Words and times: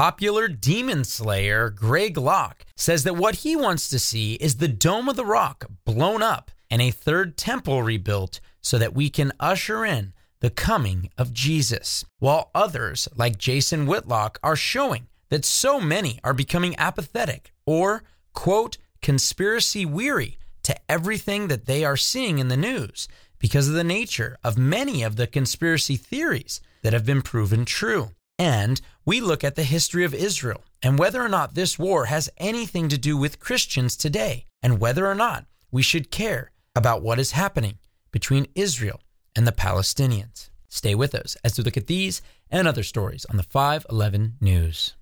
popular 0.00 0.48
demon 0.48 1.04
slayer 1.04 1.68
Greg 1.68 2.16
Locke 2.16 2.64
says 2.74 3.04
that 3.04 3.16
what 3.16 3.34
he 3.34 3.54
wants 3.54 3.86
to 3.90 3.98
see 3.98 4.32
is 4.36 4.56
the 4.56 4.66
Dome 4.66 5.10
of 5.10 5.16
the 5.16 5.26
Rock 5.26 5.66
blown 5.84 6.22
up 6.22 6.50
and 6.70 6.80
a 6.80 6.90
third 6.90 7.36
temple 7.36 7.82
rebuilt 7.82 8.40
so 8.62 8.78
that 8.78 8.94
we 8.94 9.10
can 9.10 9.30
usher 9.38 9.84
in 9.84 10.14
the 10.40 10.48
coming 10.48 11.10
of 11.18 11.34
Jesus. 11.34 12.02
While 12.18 12.50
others, 12.54 13.08
like 13.14 13.36
Jason 13.36 13.84
Whitlock, 13.84 14.38
are 14.42 14.56
showing 14.56 15.06
that 15.28 15.44
so 15.44 15.78
many 15.78 16.18
are 16.24 16.32
becoming 16.32 16.74
apathetic 16.78 17.52
or, 17.66 18.02
quote, 18.32 18.78
conspiracy 19.02 19.84
weary 19.84 20.38
to 20.62 20.74
everything 20.88 21.48
that 21.48 21.66
they 21.66 21.84
are 21.84 21.98
seeing 21.98 22.38
in 22.38 22.48
the 22.48 22.56
news 22.56 23.06
because 23.38 23.68
of 23.68 23.74
the 23.74 23.84
nature 23.84 24.38
of 24.42 24.56
many 24.56 25.02
of 25.02 25.16
the 25.16 25.26
conspiracy 25.26 25.96
theories 25.96 26.62
that 26.80 26.94
have 26.94 27.04
been 27.04 27.20
proven 27.20 27.66
true. 27.66 28.12
And 28.38 28.80
we 29.04 29.20
look 29.20 29.42
at 29.42 29.54
the 29.54 29.62
history 29.62 30.04
of 30.04 30.14
Israel 30.14 30.62
and 30.82 30.98
whether 30.98 31.22
or 31.22 31.28
not 31.28 31.54
this 31.54 31.78
war 31.78 32.06
has 32.06 32.30
anything 32.36 32.88
to 32.88 32.98
do 32.98 33.16
with 33.16 33.40
Christians 33.40 33.96
today, 33.96 34.46
and 34.62 34.80
whether 34.80 35.06
or 35.06 35.14
not 35.14 35.46
we 35.70 35.82
should 35.82 36.10
care 36.10 36.52
about 36.74 37.02
what 37.02 37.18
is 37.18 37.32
happening 37.32 37.78
between 38.12 38.46
Israel 38.54 39.00
and 39.36 39.46
the 39.46 39.52
Palestinians. 39.52 40.50
Stay 40.68 40.94
with 40.94 41.14
us 41.14 41.36
as 41.44 41.56
we 41.56 41.64
look 41.64 41.76
at 41.76 41.86
these 41.86 42.22
and 42.50 42.66
other 42.66 42.82
stories 42.82 43.24
on 43.26 43.36
the 43.36 43.42
511 43.42 44.34
News. 44.40 44.94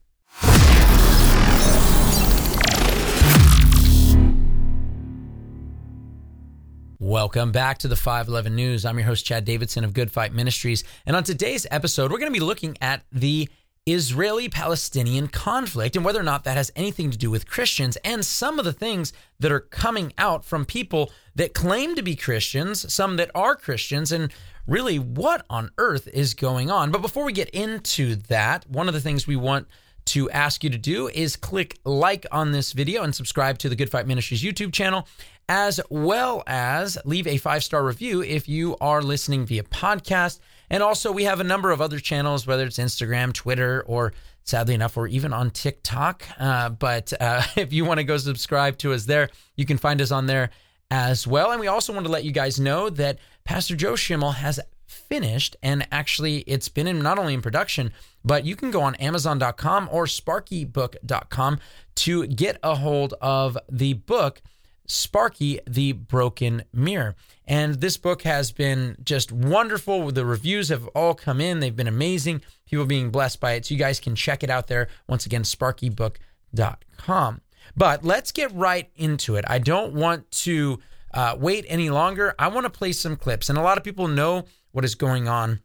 Welcome 7.00 7.52
back 7.52 7.78
to 7.78 7.88
the 7.88 7.96
511 7.96 8.56
News. 8.56 8.84
I'm 8.84 8.98
your 8.98 9.06
host, 9.06 9.24
Chad 9.24 9.44
Davidson 9.44 9.84
of 9.84 9.94
Good 9.94 10.10
Fight 10.10 10.34
Ministries. 10.34 10.82
And 11.06 11.14
on 11.14 11.22
today's 11.22 11.64
episode, 11.70 12.10
we're 12.10 12.18
going 12.18 12.32
to 12.32 12.38
be 12.38 12.44
looking 12.44 12.76
at 12.80 13.04
the 13.12 13.48
Israeli 13.92 14.48
Palestinian 14.48 15.28
conflict 15.28 15.96
and 15.96 16.04
whether 16.04 16.20
or 16.20 16.24
not 16.24 16.44
that 16.44 16.56
has 16.56 16.70
anything 16.74 17.10
to 17.10 17.18
do 17.18 17.30
with 17.30 17.48
Christians 17.48 17.96
and 18.04 18.24
some 18.24 18.58
of 18.58 18.64
the 18.64 18.72
things 18.72 19.12
that 19.40 19.52
are 19.52 19.60
coming 19.60 20.12
out 20.18 20.44
from 20.44 20.64
people 20.64 21.12
that 21.34 21.54
claim 21.54 21.94
to 21.94 22.02
be 22.02 22.16
Christians, 22.16 22.92
some 22.92 23.16
that 23.16 23.30
are 23.34 23.54
Christians, 23.54 24.12
and 24.12 24.32
really 24.66 24.98
what 24.98 25.44
on 25.48 25.70
earth 25.78 26.08
is 26.08 26.34
going 26.34 26.70
on. 26.70 26.90
But 26.90 27.02
before 27.02 27.24
we 27.24 27.32
get 27.32 27.50
into 27.50 28.16
that, 28.28 28.68
one 28.68 28.88
of 28.88 28.94
the 28.94 29.00
things 29.00 29.26
we 29.26 29.36
want 29.36 29.66
to 30.06 30.30
ask 30.30 30.64
you 30.64 30.70
to 30.70 30.78
do 30.78 31.08
is 31.08 31.36
click 31.36 31.78
like 31.84 32.26
on 32.32 32.52
this 32.52 32.72
video 32.72 33.02
and 33.02 33.14
subscribe 33.14 33.58
to 33.58 33.68
the 33.68 33.76
Good 33.76 33.90
Fight 33.90 34.06
Ministries 34.06 34.42
YouTube 34.42 34.72
channel, 34.72 35.06
as 35.48 35.80
well 35.90 36.42
as 36.46 36.96
leave 37.04 37.26
a 37.26 37.36
five 37.36 37.62
star 37.62 37.84
review 37.84 38.22
if 38.22 38.48
you 38.48 38.76
are 38.80 39.02
listening 39.02 39.44
via 39.44 39.62
podcast. 39.64 40.40
And 40.70 40.82
also, 40.82 41.12
we 41.12 41.24
have 41.24 41.40
a 41.40 41.44
number 41.44 41.70
of 41.70 41.80
other 41.80 41.98
channels, 41.98 42.46
whether 42.46 42.66
it's 42.66 42.78
Instagram, 42.78 43.32
Twitter, 43.32 43.82
or 43.86 44.12
sadly 44.44 44.74
enough, 44.74 44.96
we're 44.96 45.08
even 45.08 45.32
on 45.32 45.50
TikTok. 45.50 46.24
Uh, 46.38 46.70
but 46.70 47.12
uh, 47.20 47.42
if 47.56 47.72
you 47.72 47.84
want 47.84 47.98
to 47.98 48.04
go 48.04 48.16
subscribe 48.16 48.78
to 48.78 48.92
us 48.92 49.04
there, 49.04 49.28
you 49.56 49.64
can 49.64 49.78
find 49.78 50.00
us 50.00 50.10
on 50.10 50.26
there 50.26 50.50
as 50.90 51.26
well. 51.26 51.50
And 51.50 51.60
we 51.60 51.66
also 51.66 51.92
want 51.92 52.06
to 52.06 52.12
let 52.12 52.24
you 52.24 52.32
guys 52.32 52.58
know 52.58 52.88
that 52.90 53.18
Pastor 53.44 53.76
Joe 53.76 53.94
Schimmel 53.94 54.32
has 54.32 54.58
finished 54.86 55.56
and 55.62 55.86
actually 55.92 56.38
it's 56.40 56.68
been 56.68 56.86
in 56.86 56.98
not 57.00 57.18
only 57.18 57.34
in 57.34 57.42
production 57.42 57.92
but 58.24 58.44
you 58.44 58.56
can 58.56 58.70
go 58.70 58.80
on 58.80 58.94
amazon.com 58.96 59.88
or 59.92 60.06
sparkybook.com 60.06 61.58
to 61.94 62.26
get 62.26 62.58
a 62.62 62.74
hold 62.74 63.14
of 63.20 63.56
the 63.70 63.92
book 63.92 64.40
Sparky 64.88 65.60
the 65.66 65.92
Broken 65.92 66.64
Mirror. 66.72 67.14
And 67.46 67.76
this 67.76 67.96
book 67.96 68.22
has 68.22 68.50
been 68.50 68.96
just 69.04 69.30
wonderful. 69.30 70.10
The 70.10 70.26
reviews 70.26 70.70
have 70.70 70.88
all 70.88 71.14
come 71.14 71.40
in, 71.40 71.60
they've 71.60 71.76
been 71.76 71.86
amazing. 71.86 72.42
People 72.66 72.86
being 72.86 73.10
blessed 73.10 73.38
by 73.40 73.52
it. 73.52 73.66
So 73.66 73.74
you 73.74 73.78
guys 73.78 74.00
can 74.00 74.16
check 74.16 74.42
it 74.42 74.50
out 74.50 74.66
there. 74.66 74.88
Once 75.06 75.24
again, 75.26 75.42
sparkybook.com. 75.42 77.40
But 77.76 78.04
let's 78.04 78.32
get 78.32 78.52
right 78.54 78.90
into 78.96 79.36
it. 79.36 79.44
I 79.46 79.58
don't 79.58 79.94
want 79.94 80.30
to 80.32 80.80
uh, 81.14 81.36
wait 81.38 81.64
any 81.68 81.90
longer. 81.90 82.34
I 82.38 82.48
want 82.48 82.64
to 82.64 82.70
play 82.70 82.92
some 82.92 83.16
clips. 83.16 83.48
And 83.48 83.58
a 83.58 83.62
lot 83.62 83.78
of 83.78 83.84
people 83.84 84.08
know 84.08 84.44
what 84.72 84.84
is 84.84 84.94
going 84.94 85.28
on 85.28 85.60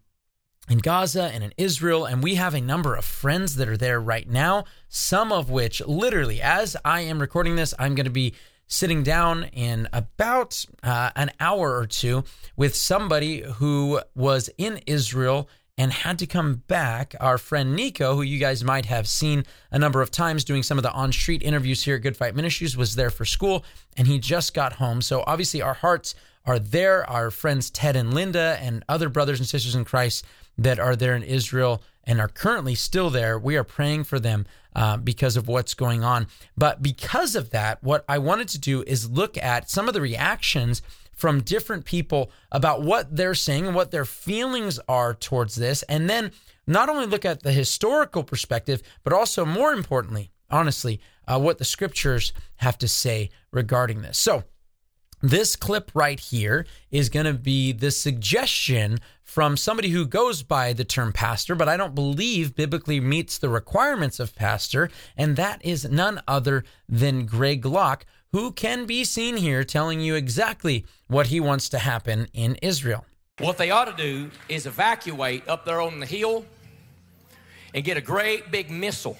in 0.69 0.77
Gaza 0.77 1.23
and 1.23 1.43
in 1.43 1.53
Israel. 1.57 2.05
And 2.05 2.23
we 2.23 2.35
have 2.35 2.53
a 2.53 2.61
number 2.61 2.95
of 2.95 3.03
friends 3.05 3.55
that 3.55 3.67
are 3.67 3.77
there 3.77 3.99
right 3.99 4.29
now, 4.29 4.65
some 4.87 5.31
of 5.31 5.49
which, 5.49 5.81
literally, 5.85 6.41
as 6.41 6.77
I 6.85 7.01
am 7.01 7.19
recording 7.19 7.55
this, 7.55 7.73
I'm 7.77 7.95
going 7.95 8.05
to 8.05 8.11
be 8.11 8.33
sitting 8.73 9.03
down 9.03 9.43
in 9.53 9.87
about 9.93 10.65
uh, 10.81 11.11
an 11.15 11.29
hour 11.39 11.77
or 11.77 11.85
two 11.85 12.23
with 12.55 12.75
somebody 12.75 13.41
who 13.41 14.01
was 14.15 14.49
in 14.57 14.79
Israel 14.87 15.47
and 15.77 15.93
had 15.93 16.17
to 16.17 16.25
come 16.25 16.55
back. 16.67 17.15
Our 17.19 17.37
friend 17.37 17.75
Nico, 17.75 18.15
who 18.15 18.23
you 18.23 18.39
guys 18.39 18.63
might 18.63 18.87
have 18.87 19.07
seen 19.07 19.45
a 19.71 19.77
number 19.77 20.01
of 20.01 20.09
times 20.09 20.43
doing 20.43 20.63
some 20.63 20.79
of 20.79 20.83
the 20.83 20.91
on 20.91 21.11
street 21.11 21.43
interviews 21.43 21.83
here 21.83 21.95
at 21.95 22.01
Good 22.01 22.17
Fight 22.17 22.35
Ministries, 22.35 22.75
was 22.75 22.95
there 22.95 23.11
for 23.11 23.25
school 23.25 23.63
and 23.95 24.07
he 24.07 24.17
just 24.17 24.55
got 24.55 24.73
home. 24.73 25.01
So 25.01 25.23
obviously, 25.27 25.61
our 25.61 25.75
hearts 25.75 26.15
are 26.43 26.57
there. 26.57 27.07
Our 27.07 27.29
friends 27.29 27.69
Ted 27.69 27.95
and 27.95 28.11
Linda 28.11 28.57
and 28.59 28.83
other 28.89 29.07
brothers 29.07 29.39
and 29.39 29.47
sisters 29.47 29.75
in 29.75 29.85
Christ 29.85 30.25
that 30.57 30.79
are 30.79 30.95
there 30.95 31.15
in 31.15 31.21
Israel 31.21 31.83
and 32.05 32.19
are 32.19 32.27
currently 32.27 32.75
still 32.75 33.09
there, 33.09 33.37
we 33.39 33.55
are 33.55 33.63
praying 33.63 34.03
for 34.03 34.19
them 34.19 34.45
uh, 34.75 34.97
because 34.97 35.37
of 35.37 35.47
what's 35.47 35.73
going 35.73 36.03
on. 36.03 36.27
But 36.57 36.81
because 36.81 37.35
of 37.35 37.51
that, 37.51 37.83
what 37.83 38.03
I 38.07 38.17
wanted 38.17 38.49
to 38.49 38.59
do 38.59 38.83
is 38.83 39.09
look 39.09 39.37
at 39.37 39.69
some 39.69 39.87
of 39.87 39.93
the 39.93 40.01
reactions 40.01 40.81
from 41.13 41.41
different 41.41 41.85
people 41.85 42.31
about 42.51 42.81
what 42.81 43.15
they're 43.15 43.35
saying 43.35 43.67
and 43.67 43.75
what 43.75 43.91
their 43.91 44.05
feelings 44.05 44.79
are 44.87 45.13
towards 45.13 45.55
this. 45.55 45.83
And 45.83 46.09
then 46.09 46.31
not 46.65 46.89
only 46.89 47.05
look 47.05 47.25
at 47.25 47.43
the 47.43 47.51
historical 47.51 48.23
perspective, 48.23 48.81
but 49.03 49.13
also 49.13 49.45
more 49.45 49.73
importantly, 49.73 50.31
honestly, 50.49 50.99
uh, 51.27 51.39
what 51.39 51.57
the 51.57 51.65
scriptures 51.65 52.33
have 52.57 52.77
to 52.79 52.87
say 52.87 53.29
regarding 53.51 54.01
this. 54.01 54.17
So, 54.17 54.43
this 55.21 55.55
clip 55.55 55.89
right 55.93 56.19
here 56.19 56.65
is 56.91 57.07
going 57.07 57.25
to 57.25 57.33
be 57.33 57.71
the 57.71 57.91
suggestion 57.91 58.99
from 59.23 59.57
somebody 59.57 59.89
who 59.89 60.05
goes 60.05 60.43
by 60.43 60.73
the 60.73 60.83
term 60.83 61.13
pastor, 61.13 61.55
but 61.55 61.69
I 61.69 61.77
don't 61.77 61.95
believe 61.95 62.55
biblically 62.55 62.99
meets 62.99 63.37
the 63.37 63.49
requirements 63.49 64.19
of 64.19 64.35
pastor, 64.35 64.89
and 65.17 65.35
that 65.35 65.63
is 65.65 65.89
none 65.89 66.21
other 66.27 66.63
than 66.87 67.25
Greg 67.25 67.65
Locke, 67.65 68.05
who 68.31 68.51
can 68.51 68.85
be 68.85 69.03
seen 69.03 69.37
here 69.37 69.63
telling 69.63 69.99
you 70.01 70.15
exactly 70.15 70.85
what 71.07 71.27
he 71.27 71.39
wants 71.39 71.69
to 71.69 71.79
happen 71.79 72.27
in 72.33 72.55
Israel. 72.61 73.05
What 73.39 73.57
they 73.57 73.71
ought 73.71 73.85
to 73.85 74.03
do 74.03 74.29
is 74.49 74.65
evacuate 74.65 75.47
up 75.47 75.65
there 75.65 75.81
on 75.81 75.99
the 75.99 76.05
hill 76.05 76.45
and 77.73 77.83
get 77.83 77.97
a 77.97 78.01
great 78.01 78.51
big 78.51 78.69
missile 78.69 79.17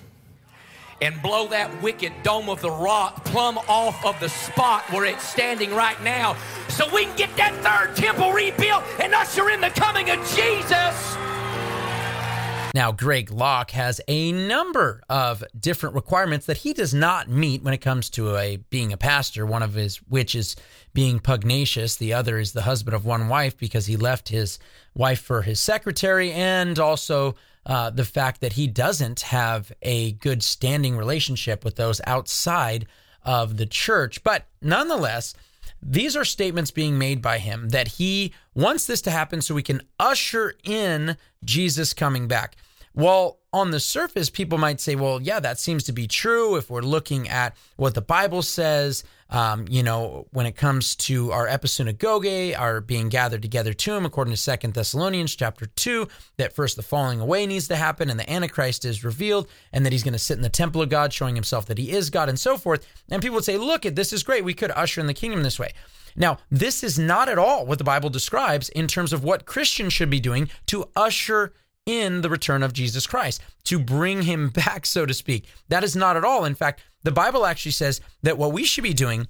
and 1.01 1.21
blow 1.21 1.47
that 1.47 1.81
wicked 1.81 2.13
dome 2.23 2.49
of 2.49 2.61
the 2.61 2.71
rock 2.71 3.23
plumb 3.25 3.57
off 3.67 4.05
of 4.05 4.19
the 4.19 4.29
spot 4.29 4.83
where 4.91 5.05
it's 5.05 5.23
standing 5.23 5.73
right 5.73 6.01
now 6.03 6.35
so 6.69 6.85
we 6.93 7.05
can 7.05 7.15
get 7.17 7.35
that 7.35 7.53
third 7.63 7.95
temple 7.95 8.31
rebuilt 8.31 8.83
and 9.01 9.13
usher 9.13 9.49
in 9.49 9.61
the 9.61 9.69
coming 9.69 10.09
of 10.09 10.19
Jesus. 10.35 11.17
Now, 12.75 12.91
Greg 12.91 13.29
Locke 13.29 13.69
has 13.71 14.01
a 14.07 14.31
number 14.31 15.03
of 15.07 15.43
different 15.57 15.93
requirements 15.93 16.47
that 16.47 16.57
he 16.57 16.73
does 16.73 16.91
not 16.91 17.29
meet 17.29 17.61
when 17.61 17.75
it 17.75 17.81
comes 17.81 18.09
to 18.11 18.35
a 18.35 18.55
being 18.55 18.91
a 18.91 18.97
pastor. 18.97 19.45
One 19.45 19.61
of 19.61 19.75
his, 19.75 19.97
which 19.97 20.33
is 20.33 20.55
being 20.91 21.19
pugnacious. 21.19 21.97
The 21.97 22.13
other 22.13 22.39
is 22.39 22.53
the 22.53 22.63
husband 22.63 22.95
of 22.95 23.05
one 23.05 23.27
wife 23.27 23.55
because 23.59 23.85
he 23.85 23.95
left 23.95 24.29
his 24.29 24.57
wife 24.95 25.21
for 25.21 25.43
his 25.43 25.59
secretary, 25.59 26.31
and 26.31 26.79
also 26.79 27.35
uh, 27.65 27.89
the 27.89 28.05
fact 28.05 28.41
that 28.41 28.53
he 28.53 28.67
doesn't 28.67 29.21
have 29.21 29.71
a 29.81 30.13
good 30.13 30.43
standing 30.43 30.97
relationship 30.97 31.63
with 31.63 31.75
those 31.75 32.01
outside 32.05 32.85
of 33.23 33.57
the 33.57 33.65
church. 33.65 34.23
But 34.23 34.45
nonetheless, 34.61 35.33
these 35.81 36.15
are 36.15 36.25
statements 36.25 36.71
being 36.71 36.97
made 36.97 37.21
by 37.21 37.39
him 37.39 37.69
that 37.69 37.87
he 37.87 38.33
wants 38.53 38.85
this 38.85 39.01
to 39.03 39.11
happen 39.11 39.41
so 39.41 39.55
we 39.55 39.63
can 39.63 39.81
usher 39.99 40.55
in 40.63 41.17
Jesus 41.43 41.93
coming 41.93 42.27
back. 42.27 42.55
Well, 42.95 43.39
on 43.51 43.71
the 43.71 43.79
surface, 43.79 44.29
people 44.29 44.57
might 44.57 44.79
say, 44.79 44.95
well, 44.95 45.21
yeah, 45.21 45.39
that 45.39 45.59
seems 45.59 45.83
to 45.85 45.93
be 45.93 46.07
true 46.07 46.55
if 46.55 46.69
we're 46.69 46.81
looking 46.81 47.27
at 47.27 47.55
what 47.75 47.95
the 47.95 48.01
Bible 48.01 48.41
says. 48.41 49.03
Um, 49.29 49.65
you 49.67 49.81
know, 49.81 50.27
when 50.31 50.45
it 50.45 50.55
comes 50.55 50.95
to 50.97 51.31
our 51.31 51.47
episunagoge, 51.47 52.59
our 52.59 52.81
being 52.81 53.09
gathered 53.09 53.41
together 53.41 53.73
to 53.73 53.93
him, 53.93 54.05
according 54.05 54.33
to 54.33 54.37
Second 54.37 54.75
Thessalonians 54.75 55.35
chapter 55.35 55.65
2, 55.65 56.07
that 56.37 56.53
first 56.53 56.75
the 56.75 56.83
falling 56.83 57.19
away 57.19 57.47
needs 57.47 57.67
to 57.69 57.75
happen 57.75 58.11
and 58.11 58.19
the 58.19 58.29
Antichrist 58.29 58.85
is 58.85 59.03
revealed, 59.03 59.47
and 59.71 59.85
that 59.85 59.91
he's 59.91 60.03
going 60.03 60.13
to 60.13 60.19
sit 60.19 60.37
in 60.37 60.43
the 60.43 60.49
temple 60.49 60.83
of 60.83 60.89
God, 60.89 61.13
showing 61.13 61.35
himself 61.35 61.65
that 61.65 61.79
he 61.79 61.91
is 61.91 62.11
God 62.11 62.29
and 62.29 62.39
so 62.39 62.57
forth. 62.57 62.85
And 63.09 63.23
people 63.23 63.35
would 63.35 63.45
say, 63.45 63.57
look, 63.57 63.83
this 63.83 64.13
is 64.13 64.21
great. 64.21 64.43
We 64.43 64.53
could 64.53 64.71
usher 64.71 65.01
in 65.01 65.07
the 65.07 65.15
kingdom 65.15 65.41
this 65.41 65.59
way. 65.59 65.73
Now, 66.15 66.37
this 66.51 66.83
is 66.83 66.99
not 66.99 67.27
at 67.27 67.39
all 67.39 67.65
what 67.65 67.79
the 67.79 67.83
Bible 67.83 68.11
describes 68.11 68.69
in 68.69 68.87
terms 68.87 69.13
of 69.13 69.23
what 69.23 69.45
Christians 69.45 69.93
should 69.93 70.11
be 70.11 70.19
doing 70.19 70.49
to 70.67 70.89
usher 70.95 71.53
in 71.85 72.21
the 72.21 72.29
return 72.29 72.63
of 72.63 72.73
Jesus 72.73 73.07
Christ, 73.07 73.41
to 73.65 73.79
bring 73.79 74.23
him 74.23 74.49
back, 74.53 74.85
so 74.85 75.05
to 75.05 75.13
speak. 75.13 75.45
That 75.69 75.83
is 75.83 75.95
not 75.95 76.17
at 76.17 76.25
all. 76.25 76.45
In 76.45 76.55
fact, 76.55 76.81
the 77.03 77.11
Bible 77.11 77.45
actually 77.45 77.71
says 77.71 78.01
that 78.21 78.37
what 78.37 78.53
we 78.53 78.63
should 78.63 78.83
be 78.83 78.93
doing 78.93 79.27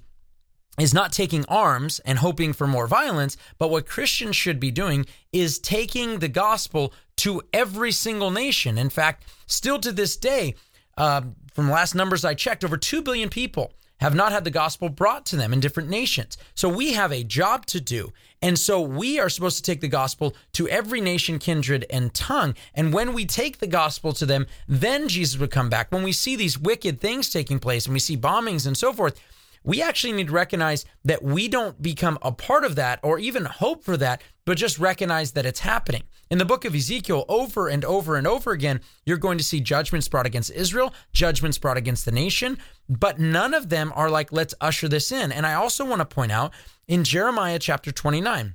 is 0.78 0.94
not 0.94 1.12
taking 1.12 1.44
arms 1.46 2.00
and 2.00 2.18
hoping 2.18 2.52
for 2.52 2.66
more 2.66 2.86
violence, 2.86 3.36
but 3.58 3.70
what 3.70 3.86
Christians 3.86 4.34
should 4.34 4.58
be 4.58 4.72
doing 4.72 5.06
is 5.32 5.58
taking 5.58 6.18
the 6.18 6.28
gospel 6.28 6.92
to 7.18 7.42
every 7.52 7.92
single 7.92 8.30
nation. 8.30 8.76
In 8.76 8.90
fact, 8.90 9.24
still 9.46 9.78
to 9.78 9.92
this 9.92 10.16
day, 10.16 10.56
um, 10.96 11.36
from 11.52 11.70
last 11.70 11.94
numbers 11.94 12.24
I 12.24 12.34
checked, 12.34 12.64
over 12.64 12.76
2 12.76 13.02
billion 13.02 13.28
people 13.28 13.72
have 14.00 14.14
not 14.14 14.32
had 14.32 14.44
the 14.44 14.50
gospel 14.50 14.88
brought 14.88 15.24
to 15.26 15.36
them 15.36 15.52
in 15.52 15.60
different 15.60 15.88
nations. 15.88 16.36
So 16.54 16.68
we 16.68 16.92
have 16.94 17.12
a 17.12 17.24
job 17.24 17.66
to 17.66 17.80
do. 17.80 18.12
And 18.42 18.58
so 18.58 18.80
we 18.80 19.18
are 19.18 19.28
supposed 19.28 19.56
to 19.56 19.62
take 19.62 19.80
the 19.80 19.88
gospel 19.88 20.36
to 20.52 20.68
every 20.68 21.00
nation, 21.00 21.38
kindred, 21.38 21.86
and 21.88 22.12
tongue. 22.12 22.54
And 22.74 22.92
when 22.92 23.14
we 23.14 23.24
take 23.24 23.58
the 23.58 23.66
gospel 23.66 24.12
to 24.14 24.26
them, 24.26 24.46
then 24.68 25.08
Jesus 25.08 25.40
would 25.40 25.50
come 25.50 25.70
back. 25.70 25.90
When 25.90 26.02
we 26.02 26.12
see 26.12 26.36
these 26.36 26.58
wicked 26.58 27.00
things 27.00 27.30
taking 27.30 27.58
place 27.58 27.86
and 27.86 27.94
we 27.94 28.00
see 28.00 28.16
bombings 28.16 28.66
and 28.66 28.76
so 28.76 28.92
forth, 28.92 29.18
we 29.62 29.80
actually 29.80 30.12
need 30.12 30.26
to 30.26 30.32
recognize 30.34 30.84
that 31.04 31.22
we 31.22 31.48
don't 31.48 31.80
become 31.80 32.18
a 32.20 32.32
part 32.32 32.64
of 32.64 32.76
that 32.76 33.00
or 33.02 33.18
even 33.18 33.46
hope 33.46 33.82
for 33.82 33.96
that, 33.96 34.20
but 34.44 34.58
just 34.58 34.78
recognize 34.78 35.32
that 35.32 35.46
it's 35.46 35.60
happening. 35.60 36.02
In 36.30 36.38
the 36.38 36.44
book 36.44 36.64
of 36.64 36.74
Ezekiel, 36.74 37.24
over 37.28 37.68
and 37.68 37.84
over 37.84 38.16
and 38.16 38.26
over 38.26 38.52
again, 38.52 38.80
you're 39.06 39.16
going 39.16 39.38
to 39.38 39.44
see 39.44 39.60
judgments 39.60 40.08
brought 40.08 40.26
against 40.26 40.50
Israel, 40.50 40.92
judgments 41.12 41.58
brought 41.58 41.76
against 41.76 42.04
the 42.04 42.12
nation, 42.12 42.58
but 42.88 43.18
none 43.18 43.54
of 43.54 43.68
them 43.68 43.92
are 43.94 44.10
like, 44.10 44.32
let's 44.32 44.54
usher 44.60 44.88
this 44.88 45.12
in. 45.12 45.32
And 45.32 45.46
I 45.46 45.54
also 45.54 45.84
want 45.84 46.00
to 46.00 46.06
point 46.06 46.32
out 46.32 46.52
in 46.88 47.04
Jeremiah 47.04 47.58
chapter 47.58 47.92
29, 47.92 48.54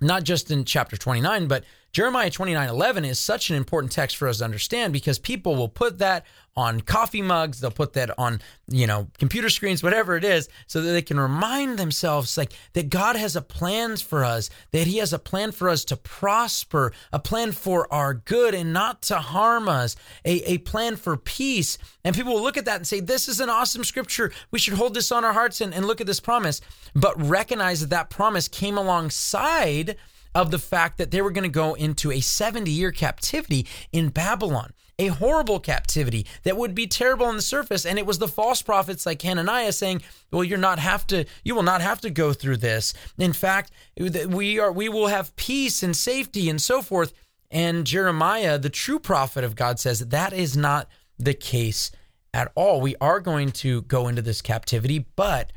not 0.00 0.24
just 0.24 0.50
in 0.50 0.64
chapter 0.64 0.96
29, 0.96 1.48
but 1.48 1.64
Jeremiah 1.92 2.30
29 2.30 2.68
11 2.68 3.04
is 3.04 3.18
such 3.18 3.50
an 3.50 3.56
important 3.56 3.92
text 3.92 4.16
for 4.16 4.28
us 4.28 4.38
to 4.38 4.44
understand 4.44 4.92
because 4.92 5.18
people 5.18 5.56
will 5.56 5.68
put 5.68 5.98
that 5.98 6.24
on 6.56 6.80
coffee 6.80 7.22
mugs, 7.22 7.60
they'll 7.60 7.70
put 7.70 7.94
that 7.94 8.16
on, 8.18 8.40
you 8.68 8.86
know, 8.86 9.08
computer 9.18 9.48
screens, 9.48 9.82
whatever 9.82 10.16
it 10.16 10.24
is, 10.24 10.48
so 10.66 10.82
that 10.82 10.92
they 10.92 11.02
can 11.02 11.18
remind 11.18 11.78
themselves 11.78 12.36
like 12.36 12.52
that 12.74 12.90
God 12.90 13.16
has 13.16 13.34
a 13.34 13.42
plan 13.42 13.96
for 13.96 14.24
us, 14.24 14.50
that 14.72 14.86
He 14.86 14.98
has 14.98 15.12
a 15.12 15.18
plan 15.18 15.52
for 15.52 15.68
us 15.68 15.84
to 15.86 15.96
prosper, 15.96 16.92
a 17.12 17.18
plan 17.18 17.52
for 17.52 17.92
our 17.92 18.14
good 18.14 18.54
and 18.54 18.72
not 18.72 19.02
to 19.02 19.16
harm 19.16 19.68
us, 19.68 19.96
a, 20.24 20.52
a 20.52 20.58
plan 20.58 20.96
for 20.96 21.16
peace. 21.16 21.78
And 22.04 22.14
people 22.14 22.34
will 22.34 22.42
look 22.42 22.56
at 22.56 22.66
that 22.66 22.76
and 22.76 22.86
say, 22.86 23.00
This 23.00 23.28
is 23.28 23.40
an 23.40 23.50
awesome 23.50 23.84
scripture. 23.84 24.32
We 24.50 24.58
should 24.58 24.74
hold 24.74 24.94
this 24.94 25.10
on 25.10 25.24
our 25.24 25.32
hearts 25.32 25.60
and, 25.60 25.74
and 25.74 25.86
look 25.86 26.00
at 26.00 26.06
this 26.06 26.20
promise, 26.20 26.60
but 26.94 27.20
recognize 27.20 27.80
that 27.80 27.90
that 27.90 28.10
promise 28.10 28.48
came 28.48 28.76
alongside 28.76 29.96
of 30.34 30.50
the 30.50 30.58
fact 30.58 30.98
that 30.98 31.10
they 31.10 31.22
were 31.22 31.30
going 31.30 31.44
to 31.44 31.48
go 31.48 31.74
into 31.74 32.12
a 32.12 32.20
70 32.20 32.70
year 32.70 32.92
captivity 32.92 33.66
in 33.92 34.10
Babylon, 34.10 34.72
a 34.98 35.08
horrible 35.08 35.60
captivity 35.60 36.26
that 36.42 36.56
would 36.56 36.74
be 36.74 36.86
terrible 36.86 37.26
on 37.26 37.36
the 37.36 37.42
surface. 37.42 37.84
And 37.84 37.98
it 37.98 38.06
was 38.06 38.18
the 38.18 38.28
false 38.28 38.62
prophets 38.62 39.06
like 39.06 39.22
Hananiah 39.22 39.72
saying, 39.72 40.02
well, 40.30 40.44
you're 40.44 40.58
not 40.58 40.78
have 40.78 41.06
to, 41.08 41.24
you 41.42 41.54
will 41.54 41.62
not 41.62 41.80
have 41.80 42.00
to 42.02 42.10
go 42.10 42.32
through 42.32 42.58
this. 42.58 42.94
In 43.18 43.32
fact, 43.32 43.72
we 43.98 44.58
are, 44.58 44.72
we 44.72 44.88
will 44.88 45.08
have 45.08 45.34
peace 45.36 45.82
and 45.82 45.96
safety 45.96 46.48
and 46.48 46.60
so 46.60 46.82
forth. 46.82 47.12
And 47.50 47.84
Jeremiah, 47.84 48.58
the 48.58 48.70
true 48.70 49.00
prophet 49.00 49.42
of 49.42 49.56
God, 49.56 49.80
says 49.80 50.00
that 50.00 50.32
is 50.32 50.56
not 50.56 50.88
the 51.18 51.34
case 51.34 51.90
at 52.32 52.52
all. 52.54 52.80
We 52.80 52.94
are 53.00 53.20
going 53.20 53.50
to 53.52 53.82
go 53.82 54.06
into 54.06 54.22
this 54.22 54.40
captivity, 54.40 55.06
but 55.16 55.52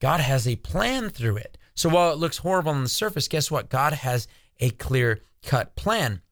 God 0.00 0.20
has 0.20 0.46
a 0.46 0.56
plan 0.56 1.10
through 1.10 1.36
it. 1.36 1.55
So 1.76 1.88
while 1.88 2.12
it 2.12 2.18
looks 2.18 2.38
horrible 2.38 2.72
on 2.72 2.82
the 2.82 2.88
surface, 2.88 3.28
guess 3.28 3.50
what? 3.50 3.68
God 3.68 3.92
has 3.92 4.26
a 4.58 4.70
clear 4.70 5.20
cut 5.44 5.76
plan. 5.76 6.22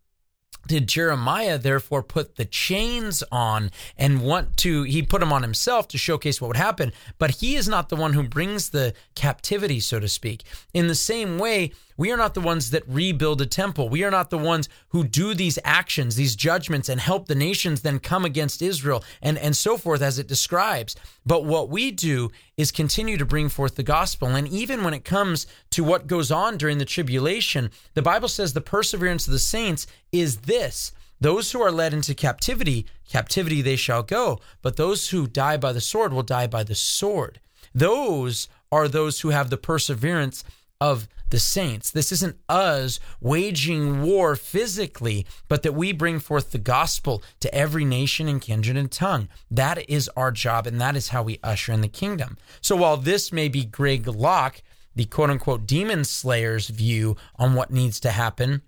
Did 0.67 0.89
Jeremiah 0.89 1.59
therefore 1.59 2.03
put 2.03 2.37
the 2.37 2.47
chains 2.47 3.23
on 3.31 3.71
and 3.99 4.23
want 4.23 4.57
to? 4.59 4.85
He 4.85 5.03
put 5.03 5.21
them 5.21 5.33
on 5.33 5.43
himself 5.43 5.89
to 5.89 5.99
showcase 5.99 6.41
what 6.41 6.49
would 6.49 6.57
happen, 6.57 6.93
but 7.19 7.33
he 7.33 7.55
is 7.55 7.69
not 7.69 7.91
the 7.91 7.97
one 7.97 8.15
who 8.15 8.27
brings 8.27 8.71
the 8.71 8.95
captivity, 9.15 9.79
so 9.79 10.01
to 10.01 10.09
speak. 10.09 10.43
In 10.73 10.87
the 10.87 10.95
same 10.95 11.39
way, 11.39 11.73
we 11.97 12.11
are 12.11 12.17
not 12.17 12.35
the 12.35 12.41
ones 12.41 12.71
that 12.71 12.83
rebuild 12.89 13.41
a 13.41 13.47
temple. 13.47 13.89
We 13.89 14.03
are 14.03 14.11
not 14.11 14.31
the 14.31 14.39
ones 14.39 14.69
who 14.89 15.05
do 15.05 15.35
these 15.35 15.59
actions, 15.65 16.17
these 16.17 16.35
judgments, 16.35 16.89
and 16.89 17.01
help 17.01 17.27
the 17.27 17.35
nations 17.35 17.83
then 17.83 18.01
come 18.01 18.25
against 18.25 18.63
Israel 18.63 19.05
and, 19.23 19.39
and 19.39 19.57
so 19.57 19.77
forth, 19.77 20.03
as 20.03 20.19
it 20.19 20.27
describes. 20.27 20.97
But 21.25 21.45
what 21.45 21.69
we 21.69 21.91
do 21.91 22.31
is 22.57 22.73
continue 22.73 23.17
to 23.17 23.25
bring 23.25 23.49
forth 23.49 23.77
the 23.77 23.83
gospel. 23.83 24.29
And 24.29 24.49
even 24.49 24.83
when 24.83 24.95
it 24.95 25.05
comes 25.05 25.47
to 25.71 25.85
what 25.85 26.07
goes 26.07 26.31
on 26.31 26.57
during 26.57 26.79
the 26.79 26.85
tribulation, 26.85 27.71
the 27.95 28.03
Bible 28.03 28.29
says 28.29 28.53
the 28.53 28.61
perseverance 28.61 29.27
of 29.27 29.33
the 29.33 29.39
saints 29.39 29.87
is 30.11 30.39
this. 30.39 30.93
Those 31.21 31.53
who 31.53 31.63
are 31.63 31.73
led 31.73 31.95
into 31.95 32.15
captivity, 32.15 32.87
captivity 33.09 33.63
they 33.63 33.77
shall 33.77 34.03
go, 34.03 34.41
but 34.63 34.77
those 34.77 35.11
who 35.11 35.27
die 35.27 35.57
by 35.57 35.73
the 35.73 35.81
sword 35.81 36.13
will 36.13 36.25
die 36.25 36.49
by 36.49 36.65
the 36.65 36.75
sword. 36.75 37.41
Those 37.73 38.49
are 38.71 38.89
those 38.89 39.21
who 39.21 39.31
have 39.31 39.51
the 39.51 39.57
perseverance 39.57 40.45
of 40.85 41.09
the 41.31 41.39
saints. 41.39 41.91
This 41.91 42.13
isn't 42.13 42.37
us 42.47 43.01
waging 43.19 44.03
war 44.03 44.37
physically, 44.37 45.27
but 45.49 45.63
that 45.63 45.73
we 45.73 45.93
bring 45.93 46.19
forth 46.19 46.53
the 46.53 46.59
gospel 46.59 47.23
to 47.41 47.53
every 47.55 47.87
nation 47.87 48.29
and 48.29 48.39
kindred 48.39 48.77
and 48.77 48.93
tongue. 48.93 49.29
That 49.51 49.89
is 49.89 50.11
our 50.15 50.31
job, 50.31 50.67
and 50.67 50.79
that 50.83 50.95
is 50.95 51.09
how 51.09 51.23
we 51.23 51.41
usher 51.43 51.73
in 51.73 51.81
the 51.81 51.89
kingdom. 51.89 52.37
So 52.61 52.77
while 52.77 52.99
this 52.99 53.33
may 53.33 53.49
be 53.49 53.65
Greg 53.65 54.07
Locke, 54.07 54.63
the 54.95 55.07
quote 55.07 55.31
unquote 55.31 55.67
demon 55.67 56.05
slayer's 56.05 56.69
view 56.69 57.17
on 57.37 57.55
what 57.55 57.71
needs 57.71 57.99
to 58.01 58.11
happen, 58.11 58.61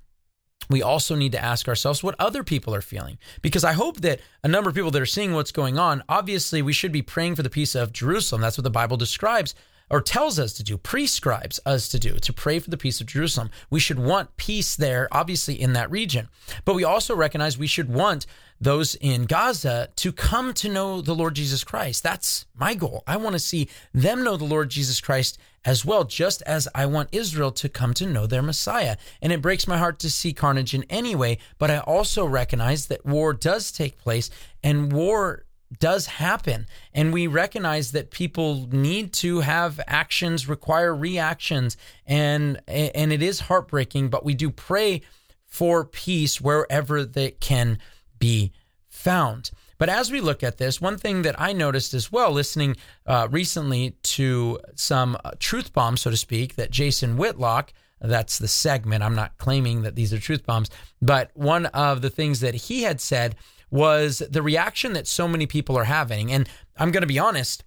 we 0.71 0.83
also 0.83 1.15
need 1.15 1.33
to 1.33 1.45
ask 1.45 1.69
ourselves 1.69 2.03
what 2.03 2.17
other 2.19 2.43
people 2.43 2.75
are 2.75 2.81
feeling. 2.81 3.19
Because 3.43 3.63
I 3.63 3.75
hope 3.75 4.01
that 4.01 4.21
a 4.43 4.49
number 4.49 4.71
of 4.71 4.75
people 4.75 4.91
that 4.91 5.03
are 5.03 5.07
seeing 5.07 5.35
what's 5.35 5.53
going 5.53 5.79
on, 5.79 6.03
obviously, 6.09 6.63
we 6.63 6.73
should 6.73 6.93
be 6.93 7.03
praying 7.03 7.37
for 7.37 7.43
the 7.43 7.51
peace 7.51 7.75
of 7.75 7.93
Jerusalem. 7.93 8.41
That's 8.41 8.57
what 8.57 8.65
the 8.65 8.71
Bible 8.71 8.97
describes 8.97 9.55
or 9.91 10.01
tells 10.01 10.39
us 10.39 10.53
to 10.55 10.65
do, 10.65 10.77
prescribes 10.77 11.61
us 11.65 11.89
to 11.89 11.99
do, 11.99 12.17
to 12.17 12.33
pray 12.33 12.59
for 12.59 12.71
the 12.71 12.77
peace 12.77 13.01
of 13.01 13.07
Jerusalem. 13.07 13.51
We 13.71 13.81
should 13.81 13.99
want 13.99 14.37
peace 14.37 14.75
there, 14.75 15.09
obviously, 15.13 15.61
in 15.61 15.75
that 15.75 15.91
region. 15.91 16.29
But 16.65 16.75
we 16.75 16.85
also 16.85 17.15
recognize 17.15 17.57
we 17.57 17.67
should 17.67 17.93
want 17.93 18.27
those 18.61 18.95
in 18.97 19.27
Gaza 19.27 19.91
to 19.97 20.13
come 20.13 20.55
to 20.55 20.69
know 20.69 21.01
the 21.01 21.15
Lord 21.15 21.35
Jesus 21.35 21.63
Christ. 21.63 22.03
That's 22.03 22.47
my 22.59 22.75
goal. 22.75 23.03
I 23.07 23.17
want 23.17 23.35
to 23.35 23.39
see 23.39 23.69
them 23.93 24.25
know 24.25 24.37
the 24.37 24.45
Lord 24.45 24.71
Jesus 24.71 25.01
Christ 25.01 25.39
as 25.65 25.85
well, 25.85 26.05
just 26.05 26.43
as 26.43 26.69
I 26.75 26.87
want 26.87 27.09
Israel 27.13 27.51
to 27.53 27.69
come 27.69 27.93
to 27.95 28.07
know 28.07 28.27
their 28.27 28.43
Messiah. 28.43 28.97
And 29.21 29.33
it 29.33 29.43
breaks 29.43 29.67
my 29.67 29.79
heart 29.79 29.99
to 30.01 30.11
see 30.11 30.33
carnage 30.33 30.75
in 30.75 30.85
any 30.89 31.15
way, 31.15 31.39
but 31.59 31.71
I 31.71 31.79
also 31.79 32.25
recognize 32.25 32.87
that 32.87 33.05
war 33.05 33.33
does 33.33 33.73
take 33.73 33.99
place 33.99 34.31
and 34.63 34.93
war 34.93 35.45
does 35.79 36.07
happen. 36.07 36.67
And 36.95 37.13
we 37.13 37.27
recognize 37.27 37.93
that 37.93 38.11
people 38.11 38.69
need 38.71 39.13
to 39.15 39.41
have 39.41 39.81
actions 39.87 40.49
require 40.49 40.95
reactions 40.95 41.77
and 42.07 42.61
and 42.69 43.13
it 43.13 43.23
is 43.23 43.41
heartbreaking 43.41 44.09
but 44.09 44.25
we 44.25 44.35
do 44.35 44.51
pray 44.51 45.03
for 45.45 45.85
peace 45.85 46.41
wherever 46.41 47.05
that 47.05 47.41
can 47.41 47.79
be 48.19 48.53
found. 48.89 49.51
But 49.79 49.89
as 49.89 50.11
we 50.11 50.21
look 50.21 50.43
at 50.43 50.59
this 50.59 50.81
one 50.81 50.97
thing 50.97 51.23
that 51.23 51.39
i 51.41 51.53
noticed 51.53 51.95
as 51.95 52.11
well 52.11 52.31
listening 52.31 52.77
uh, 53.07 53.29
recently 53.31 53.97
to 54.03 54.59
some 54.75 55.17
truth 55.39 55.73
bombs 55.73 56.01
so 56.01 56.11
to 56.11 56.17
speak 56.17 56.57
that 56.57 56.71
jason 56.71 57.17
whitlock 57.17 57.73
that's 58.01 58.39
the 58.39 58.49
segment 58.49 59.03
i'm 59.03 59.15
not 59.15 59.37
claiming 59.37 59.83
that 59.83 59.95
these 59.95 60.15
are 60.15 60.19
truth 60.19 60.47
bombs 60.47 60.71
but 61.03 61.31
one 61.35 61.67
of 61.67 62.01
the 62.01 62.11
things 62.11 62.41
that 62.41 62.55
he 62.55 62.83
had 62.83 63.01
said 63.01 63.37
was 63.71 64.19
the 64.19 64.43
reaction 64.43 64.93
that 64.93 65.07
so 65.07 65.27
many 65.27 65.47
people 65.47 65.77
are 65.77 65.85
having. 65.85 66.33
And 66.33 66.49
I'm 66.77 66.91
going 66.91 67.03
to 67.03 67.07
be 67.07 67.19
honest, 67.19 67.65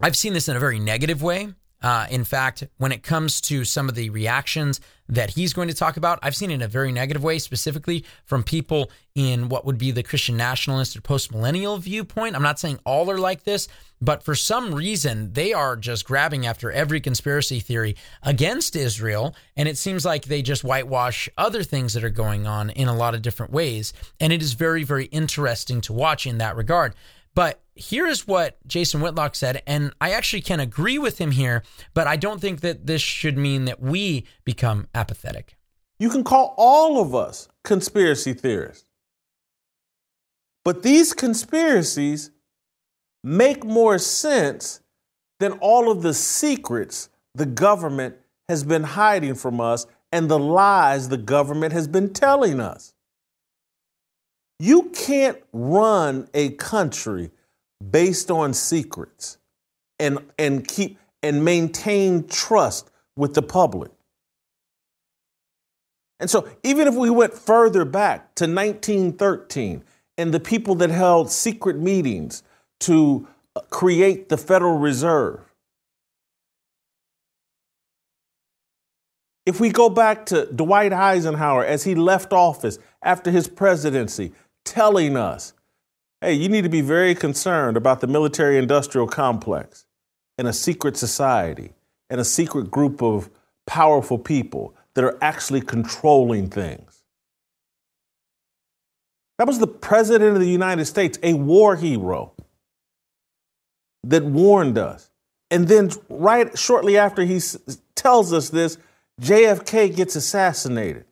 I've 0.00 0.16
seen 0.16 0.32
this 0.32 0.48
in 0.48 0.56
a 0.56 0.60
very 0.60 0.78
negative 0.78 1.22
way. 1.22 1.48
Uh, 1.82 2.06
in 2.10 2.24
fact, 2.24 2.64
when 2.78 2.92
it 2.92 3.02
comes 3.02 3.40
to 3.42 3.64
some 3.64 3.88
of 3.88 3.94
the 3.94 4.10
reactions 4.10 4.80
that 5.08 5.30
he's 5.30 5.52
going 5.52 5.68
to 5.68 5.74
talk 5.74 5.96
about, 5.96 6.18
I've 6.22 6.36
seen 6.36 6.50
it 6.50 6.54
in 6.54 6.62
a 6.62 6.68
very 6.68 6.92
negative 6.92 7.22
way, 7.22 7.38
specifically 7.38 8.04
from 8.24 8.42
people 8.42 8.90
in 9.14 9.48
what 9.48 9.66
would 9.66 9.78
be 9.78 9.90
the 9.90 10.02
Christian 10.02 10.36
nationalist 10.36 10.96
or 10.96 11.00
post 11.00 11.32
millennial 11.32 11.76
viewpoint. 11.78 12.34
I'm 12.34 12.42
not 12.42 12.58
saying 12.58 12.78
all 12.84 13.10
are 13.10 13.18
like 13.18 13.44
this, 13.44 13.68
but 14.00 14.22
for 14.22 14.34
some 14.34 14.74
reason, 14.74 15.32
they 15.32 15.52
are 15.52 15.76
just 15.76 16.04
grabbing 16.04 16.46
after 16.46 16.72
every 16.72 17.00
conspiracy 17.00 17.60
theory 17.60 17.96
against 18.22 18.74
Israel. 18.74 19.34
And 19.56 19.68
it 19.68 19.78
seems 19.78 20.04
like 20.04 20.24
they 20.24 20.42
just 20.42 20.64
whitewash 20.64 21.28
other 21.36 21.62
things 21.62 21.94
that 21.94 22.04
are 22.04 22.10
going 22.10 22.46
on 22.46 22.70
in 22.70 22.88
a 22.88 22.96
lot 22.96 23.14
of 23.14 23.22
different 23.22 23.52
ways. 23.52 23.92
And 24.18 24.32
it 24.32 24.42
is 24.42 24.54
very, 24.54 24.82
very 24.82 25.06
interesting 25.06 25.80
to 25.82 25.92
watch 25.92 26.26
in 26.26 26.38
that 26.38 26.56
regard. 26.56 26.94
But 27.34 27.61
here 27.74 28.06
is 28.06 28.26
what 28.26 28.58
Jason 28.66 29.00
Whitlock 29.00 29.34
said, 29.34 29.62
and 29.66 29.92
I 30.00 30.12
actually 30.12 30.42
can 30.42 30.60
agree 30.60 30.98
with 30.98 31.18
him 31.18 31.30
here, 31.30 31.62
but 31.94 32.06
I 32.06 32.16
don't 32.16 32.40
think 32.40 32.60
that 32.60 32.86
this 32.86 33.02
should 33.02 33.38
mean 33.38 33.64
that 33.64 33.80
we 33.80 34.26
become 34.44 34.88
apathetic. 34.94 35.56
You 35.98 36.10
can 36.10 36.24
call 36.24 36.54
all 36.58 37.00
of 37.00 37.14
us 37.14 37.48
conspiracy 37.64 38.34
theorists. 38.34 38.86
But 40.64 40.82
these 40.82 41.12
conspiracies 41.12 42.30
make 43.24 43.64
more 43.64 43.98
sense 43.98 44.80
than 45.40 45.52
all 45.54 45.90
of 45.90 46.02
the 46.02 46.14
secrets 46.14 47.08
the 47.34 47.46
government 47.46 48.16
has 48.48 48.64
been 48.64 48.82
hiding 48.82 49.34
from 49.34 49.60
us 49.60 49.86
and 50.12 50.28
the 50.28 50.38
lies 50.38 51.08
the 51.08 51.16
government 51.16 51.72
has 51.72 51.88
been 51.88 52.12
telling 52.12 52.60
us. 52.60 52.92
You 54.58 54.90
can't 54.90 55.38
run 55.52 56.28
a 56.34 56.50
country 56.50 57.30
based 57.90 58.30
on 58.30 58.54
secrets 58.54 59.38
and, 59.98 60.18
and 60.38 60.66
keep 60.66 60.98
and 61.22 61.44
maintain 61.44 62.26
trust 62.26 62.90
with 63.16 63.34
the 63.34 63.42
public. 63.42 63.90
And 66.18 66.28
so, 66.28 66.48
even 66.62 66.86
if 66.86 66.94
we 66.94 67.10
went 67.10 67.34
further 67.34 67.84
back 67.84 68.34
to 68.36 68.44
1913 68.44 69.84
and 70.18 70.32
the 70.32 70.40
people 70.40 70.74
that 70.76 70.90
held 70.90 71.30
secret 71.30 71.78
meetings 71.78 72.42
to 72.80 73.26
uh, 73.56 73.60
create 73.70 74.28
the 74.28 74.36
Federal 74.36 74.78
Reserve. 74.78 75.40
If 79.44 79.58
we 79.58 79.70
go 79.70 79.90
back 79.90 80.26
to 80.26 80.46
Dwight 80.46 80.92
Eisenhower 80.92 81.64
as 81.64 81.84
he 81.84 81.94
left 81.94 82.32
office 82.32 82.78
after 83.02 83.30
his 83.30 83.48
presidency, 83.48 84.32
telling 84.64 85.16
us, 85.16 85.52
hey, 86.22 86.34
you 86.34 86.48
need 86.48 86.62
to 86.62 86.70
be 86.70 86.80
very 86.80 87.14
concerned 87.16 87.76
about 87.76 88.00
the 88.00 88.06
military 88.06 88.56
industrial 88.56 89.08
complex 89.08 89.86
and 90.38 90.46
a 90.46 90.52
secret 90.52 90.96
society 90.96 91.72
and 92.08 92.20
a 92.20 92.24
secret 92.24 92.70
group 92.70 93.02
of 93.02 93.28
powerful 93.66 94.18
people 94.18 94.74
that 94.94 95.04
are 95.04 95.18
actually 95.20 95.60
controlling 95.60 96.48
things. 96.48 97.02
That 99.38 99.48
was 99.48 99.58
the 99.58 99.66
President 99.66 100.34
of 100.34 100.40
the 100.40 100.48
United 100.48 100.84
States, 100.84 101.18
a 101.24 101.34
war 101.34 101.74
hero 101.74 102.32
that 104.04 104.24
warned 104.24 104.78
us. 104.78 105.10
And 105.50 105.66
then, 105.66 105.90
right 106.08 106.56
shortly 106.56 106.96
after 106.96 107.24
he 107.24 107.40
tells 107.96 108.32
us 108.32 108.48
this, 108.50 108.78
JFK 109.20 109.94
gets 109.94 110.14
assassinated. 110.16 111.04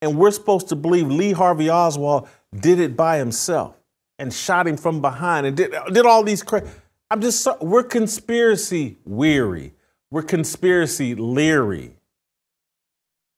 And 0.00 0.16
we're 0.16 0.30
supposed 0.30 0.68
to 0.68 0.76
believe 0.76 1.08
Lee 1.08 1.32
Harvey 1.32 1.68
Oswald 1.68 2.28
did 2.54 2.78
it 2.78 2.96
by 2.96 3.18
himself 3.18 3.75
and 4.18 4.32
shot 4.32 4.66
him 4.66 4.76
from 4.76 5.00
behind 5.00 5.46
and 5.46 5.56
did, 5.56 5.74
did 5.92 6.06
all 6.06 6.22
these 6.22 6.42
cra- 6.42 6.66
I'm 7.10 7.20
just 7.20 7.46
we're 7.60 7.82
conspiracy 7.84 8.98
weary. 9.04 9.74
We're 10.10 10.22
conspiracy 10.22 11.14
leery. 11.14 11.98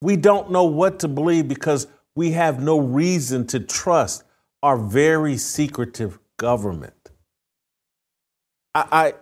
We 0.00 0.16
don't 0.16 0.50
know 0.50 0.64
what 0.64 1.00
to 1.00 1.08
believe 1.08 1.48
because 1.48 1.86
we 2.14 2.32
have 2.32 2.62
no 2.62 2.78
reason 2.78 3.46
to 3.48 3.60
trust 3.60 4.24
our 4.62 4.76
very 4.76 5.36
secretive 5.36 6.18
government. 6.36 7.10
I 8.74 9.14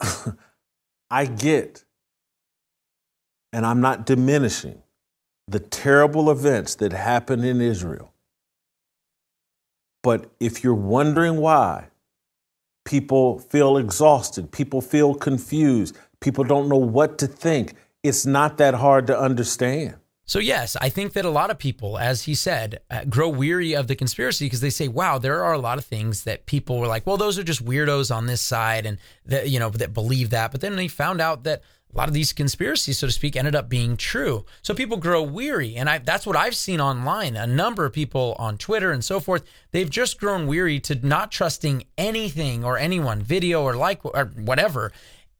I, 0.00 0.32
I 1.10 1.26
get, 1.26 1.84
and 3.52 3.64
I'm 3.64 3.80
not 3.80 4.04
diminishing 4.06 4.82
the 5.48 5.60
terrible 5.60 6.30
events 6.30 6.74
that 6.76 6.92
happened 6.92 7.44
in 7.44 7.60
Israel. 7.60 8.12
But 10.06 10.30
if 10.38 10.62
you're 10.62 10.72
wondering 10.72 11.38
why 11.38 11.88
people 12.84 13.40
feel 13.40 13.76
exhausted, 13.76 14.52
people 14.52 14.80
feel 14.80 15.16
confused, 15.16 15.98
people 16.20 16.44
don't 16.44 16.68
know 16.68 16.76
what 16.76 17.18
to 17.18 17.26
think, 17.26 17.74
it's 18.04 18.24
not 18.24 18.56
that 18.58 18.74
hard 18.74 19.08
to 19.08 19.18
understand. 19.18 19.96
So, 20.24 20.38
yes, 20.38 20.76
I 20.80 20.90
think 20.90 21.14
that 21.14 21.24
a 21.24 21.30
lot 21.30 21.50
of 21.50 21.58
people, 21.58 21.98
as 21.98 22.22
he 22.22 22.36
said, 22.36 22.78
uh, 22.88 23.02
grow 23.06 23.28
weary 23.28 23.74
of 23.74 23.88
the 23.88 23.96
conspiracy 23.96 24.46
because 24.46 24.60
they 24.60 24.70
say, 24.70 24.86
wow, 24.86 25.18
there 25.18 25.42
are 25.42 25.54
a 25.54 25.58
lot 25.58 25.76
of 25.76 25.84
things 25.84 26.22
that 26.22 26.46
people 26.46 26.78
were 26.78 26.86
like, 26.86 27.04
well, 27.04 27.16
those 27.16 27.36
are 27.36 27.42
just 27.42 27.64
weirdos 27.64 28.14
on 28.14 28.26
this 28.26 28.40
side 28.40 28.86
and 28.86 28.98
that, 29.24 29.48
you 29.48 29.58
know, 29.58 29.70
that 29.70 29.92
believe 29.92 30.30
that. 30.30 30.52
But 30.52 30.60
then 30.60 30.76
they 30.76 30.86
found 30.86 31.20
out 31.20 31.42
that 31.42 31.62
a 31.92 31.96
lot 31.96 32.08
of 32.08 32.14
these 32.14 32.32
conspiracies, 32.32 32.98
so 32.98 33.06
to 33.06 33.12
speak, 33.12 33.36
ended 33.36 33.54
up 33.54 33.68
being 33.68 33.96
true. 33.96 34.44
So 34.60 34.74
people 34.74 34.98
grow 34.98 35.22
weary. 35.22 35.76
And 35.76 35.88
I, 35.88 35.98
that's 35.98 36.26
what 36.26 36.36
I've 36.36 36.56
seen 36.56 36.80
online. 36.80 37.36
A 37.36 37.46
number 37.46 37.86
of 37.86 37.92
people 37.92 38.36
on 38.38 38.58
Twitter 38.58 38.92
and 38.92 39.04
so 39.04 39.18
forth, 39.18 39.44
they've 39.70 39.88
just 39.88 40.20
grown 40.20 40.46
weary 40.46 40.78
to 40.80 40.94
not 41.06 41.32
trusting 41.32 41.84
anything 41.96 42.64
or 42.64 42.76
anyone, 42.76 43.22
video 43.22 43.62
or 43.62 43.76
like 43.76 44.04
or 44.04 44.26
whatever. 44.36 44.92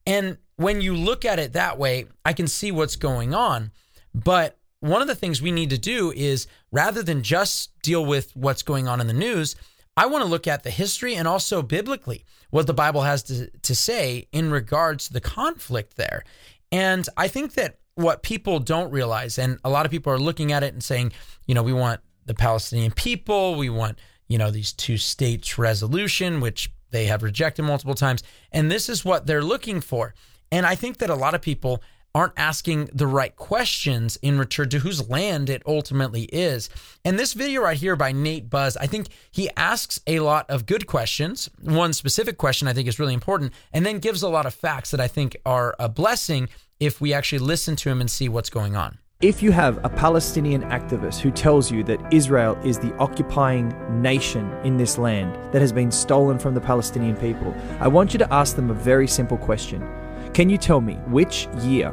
And 0.07 0.39
when 0.57 0.81
you 0.81 0.95
look 0.95 1.25
at 1.25 1.39
it 1.39 1.53
that 1.53 1.79
way, 1.79 2.07
I 2.25 2.33
can 2.33 2.47
see 2.47 2.73
what's 2.73 2.97
going 2.97 3.35
on. 3.35 3.71
But 4.15 4.57
one 4.81 5.03
of 5.03 5.09
the 5.09 5.15
things 5.15 5.43
we 5.43 5.53
need 5.53 5.71
to 5.71 5.79
do 5.79 6.13
is 6.13 6.47
rather 6.71 7.03
than 7.03 7.23
just 7.23 7.71
deal 7.83 8.05
with 8.05 8.35
what's 8.35 8.63
going 8.63 8.89
on 8.89 9.01
in 9.01 9.09
the 9.09 9.13
news, 9.13 9.57
I 9.97 10.07
want 10.07 10.23
to 10.23 10.29
look 10.29 10.47
at 10.47 10.63
the 10.63 10.71
history 10.71 11.15
and 11.15 11.27
also 11.27 11.63
biblically 11.63 12.25
what 12.51 12.67
the 12.67 12.75
Bible 12.75 13.03
has 13.03 13.23
to, 13.25 13.51
to 13.51 13.75
say 13.75 14.29
in 14.33 14.51
regards 14.51 15.07
to 15.07 15.13
the 15.13 15.21
conflict 15.21 15.97
there. 15.97 16.23
And 16.71 17.09
I 17.17 17.29
think 17.29 17.55
that 17.55 17.79
what 17.95 18.23
people 18.23 18.59
don't 18.59 18.91
realize, 18.91 19.39
and 19.39 19.59
a 19.65 19.71
lot 19.71 19.87
of 19.87 19.91
people 19.91 20.13
are 20.13 20.19
looking 20.19 20.53
at 20.53 20.63
it 20.63 20.75
and 20.75 20.83
saying, 20.83 21.13
you 21.47 21.55
know, 21.55 21.63
we 21.63 21.73
want 21.73 22.01
the 22.27 22.35
Palestinian 22.35 22.93
people, 22.93 23.55
we 23.55 23.71
want, 23.71 23.99
you 24.29 24.37
know, 24.37 24.51
these 24.51 24.73
two 24.73 24.99
states 24.99 25.57
resolution, 25.57 26.41
which 26.41 26.71
they 26.91 27.07
have 27.07 27.23
rejected 27.23 27.63
multiple 27.63 27.95
times. 27.95 28.23
And 28.53 28.71
this 28.71 28.89
is 28.89 29.05
what 29.05 29.27
they're 29.27 29.43
looking 29.43 29.81
for. 29.81 30.15
And 30.53 30.67
I 30.67 30.75
think 30.75 30.99
that 30.99 31.11
a 31.11 31.15
lot 31.15 31.35
of 31.35 31.41
people 31.41 31.83
aren't 32.17 32.33
asking 32.39 32.89
the 32.95 33.07
right 33.07 33.37
questions 33.37 34.17
in 34.23 34.39
return 34.39 34.71
to 34.71 34.79
whose 34.79 35.07
land 35.11 35.51
it 35.51 35.63
ultimately 35.67 36.23
is. 36.33 36.71
And 37.05 37.19
this 37.19 37.35
video 37.35 37.61
right 37.61 37.77
here 37.77 37.95
by 37.95 38.13
Nate 38.13 38.49
Buzz, 38.49 38.75
I 38.79 38.87
think 38.87 39.09
he 39.31 39.51
asks 39.55 40.01
a 40.07 40.21
lot 40.21 40.49
of 40.49 40.65
good 40.65 40.87
questions. 40.87 41.51
One 41.61 41.93
specific 41.93 42.39
question 42.39 42.69
I 42.69 42.73
think 42.73 42.89
is 42.89 42.99
really 42.99 43.13
important, 43.13 43.53
and 43.71 43.85
then 43.85 43.99
gives 43.99 44.23
a 44.23 44.31
lot 44.31 44.47
of 44.47 44.55
facts 44.55 44.93
that 44.93 45.01
I 45.01 45.09
think 45.09 45.37
are 45.45 45.77
a 45.79 45.91
blessing 45.91 46.49
if 46.81 47.03
we 47.03 47.13
actually 47.13 47.41
listen 47.41 47.77
to 47.77 47.91
him 47.91 48.01
and 48.01 48.11
see 48.11 48.31
what's 48.31 48.49
going 48.49 48.77
on. 48.77 48.97
If 49.21 49.43
you 49.43 49.53
have 49.53 49.85
a 49.85 49.91
Palestinian 49.91 50.63
activist 50.63 51.21
who 51.21 51.31
tells 51.31 51.71
you 51.71 51.85
that 51.85 52.01
Israel 52.15 52.57
is 52.65 52.79
the 52.79 52.95
occupying 52.97 53.75
nation 54.01 54.51
in 54.65 54.79
this 54.79 54.97
land 54.97 55.35
that 55.53 55.61
has 55.61 55.73
been 55.73 55.91
stolen 55.91 56.39
from 56.39 56.55
the 56.55 56.63
Palestinian 56.63 57.17
people, 57.17 57.55
I 57.79 57.89
want 57.89 58.15
you 58.15 58.19
to 58.21 58.33
ask 58.33 58.57
them 58.57 58.71
a 58.71 58.75
very 58.75 59.07
simple 59.07 59.37
question. 59.37 59.87
Can 60.33 60.49
you 60.49 60.57
tell 60.59 60.81
me 60.83 60.95
which 61.09 61.47
year 61.61 61.91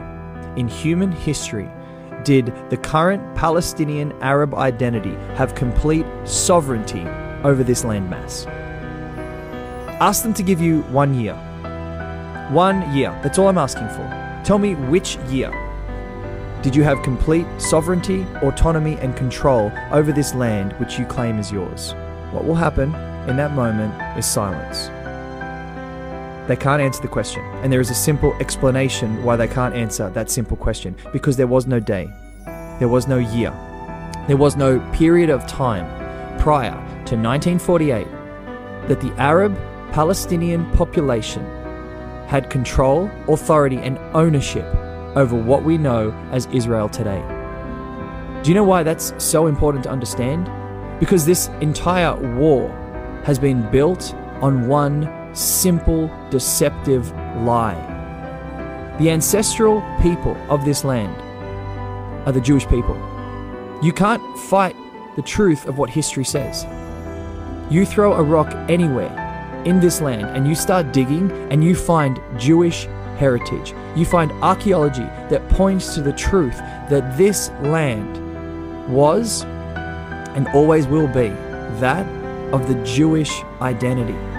in 0.58 0.68
human 0.68 1.12
history 1.12 1.70
did 2.24 2.54
the 2.70 2.78
current 2.78 3.36
Palestinian 3.36 4.14
Arab 4.22 4.56
identity 4.56 5.16
have 5.36 5.56
complete 5.56 6.06
sovereignty 6.24 7.02
over 7.44 7.64
this 7.64 7.84
landmass? 7.84 8.46
Ask 10.00 10.24
them 10.24 10.34
to 10.36 10.44
give 10.44 10.62
you 10.62 10.82
one 10.84 11.20
year. 11.20 11.36
One 12.52 12.96
year. 12.96 13.18
That's 13.24 13.38
all 13.38 13.48
I'm 13.48 13.58
asking 13.58 13.90
for. 13.90 14.42
Tell 14.44 14.58
me 14.58 14.76
which 14.76 15.18
year 15.30 15.52
did 16.62 16.76
you 16.78 16.84
have 16.84 17.04
complete 17.04 17.46
sovereignty, 17.58 18.26
autonomy, 18.42 18.96
and 19.00 19.18
control 19.18 19.70
over 19.92 20.14
this 20.14 20.34
land 20.34 20.72
which 20.74 20.98
you 20.98 21.06
claim 21.06 21.38
is 21.38 21.52
yours? 21.52 21.94
What 22.32 22.46
will 22.46 22.56
happen 22.56 22.96
in 23.30 23.36
that 23.36 23.52
moment 23.52 23.94
is 24.18 24.26
silence. 24.26 24.88
They 26.48 26.58
can't 26.58 26.82
answer 26.82 27.02
the 27.02 27.08
question. 27.08 27.42
And 27.64 27.72
there 27.72 27.80
is 27.80 27.90
a 27.90 27.96
simple 27.96 28.34
explanation 28.42 29.24
why 29.24 29.38
they 29.38 29.48
can't 29.48 29.74
answer 29.74 30.10
that 30.10 30.30
simple 30.30 30.58
question 30.58 30.96
because 31.14 31.38
there 31.38 31.48
was 31.48 31.68
no 31.68 31.80
day, 31.80 32.10
there 32.80 32.90
was 32.90 33.08
no 33.08 33.18
year, 33.18 33.52
there 34.28 34.38
was 34.38 34.58
no 34.58 34.80
period 34.92 35.30
of 35.30 35.48
time 35.48 35.86
prior 36.40 36.74
to 37.06 37.16
1948 37.16 38.06
that 38.90 39.00
the 39.00 39.14
Arab 39.18 39.58
Palestinian 39.94 40.70
population 40.72 41.46
had 42.28 42.50
control, 42.50 43.10
authority, 43.30 43.78
and 43.78 43.98
ownership 44.14 44.66
over 45.16 45.36
what 45.36 45.64
we 45.64 45.78
know 45.78 46.12
as 46.32 46.48
Israel 46.48 46.90
today. 46.90 47.22
Do 48.44 48.50
you 48.50 48.56
know 48.56 48.64
why 48.66 48.84
that's 48.84 49.14
so 49.24 49.48
important 49.48 49.84
to 49.86 49.90
understand? 49.90 50.50
Because 51.00 51.26
this 51.26 51.48
entire 51.62 52.16
war 52.38 52.68
has 53.24 53.40
been 53.40 53.70
built 53.72 54.14
on 54.42 54.68
one 54.68 55.04
simple, 55.34 56.10
deceptive 56.30 57.12
lie. 57.44 57.90
The 59.00 59.10
ancestral 59.10 59.82
people 60.02 60.38
of 60.50 60.66
this 60.66 60.84
land 60.84 61.16
are 62.28 62.32
the 62.32 62.42
Jewish 62.42 62.68
people. 62.68 62.96
You 63.82 63.92
can't 63.92 64.22
fight 64.38 64.76
the 65.16 65.22
truth 65.22 65.66
of 65.66 65.78
what 65.78 65.90
history 65.90 66.24
says. 66.24 66.66
You 67.70 67.86
throw 67.86 68.14
a 68.14 68.24
rock 68.24 68.54
anywhere 68.70 69.20
in 69.66 69.80
this 69.80 70.02
land 70.02 70.26
and 70.36 70.48
you 70.48 70.56
start 70.56 70.92
digging 70.92 71.32
and 71.52 71.64
you 71.64 71.76
find 71.76 72.20
Jewish 72.38 72.86
heritage. 73.18 73.74
You 73.96 74.06
find 74.06 74.32
archaeology 74.44 75.08
that 75.30 75.48
points 75.50 75.96
to 75.96 76.02
the 76.02 76.14
truth 76.14 76.58
that 76.90 77.18
this 77.18 77.50
land 77.62 78.20
was 78.94 79.44
and 80.36 80.48
always 80.50 80.88
will 80.88 81.08
be 81.08 81.30
that 81.80 82.06
of 82.54 82.68
the 82.68 82.76
Jewish 82.84 83.42
identity. 83.62 84.33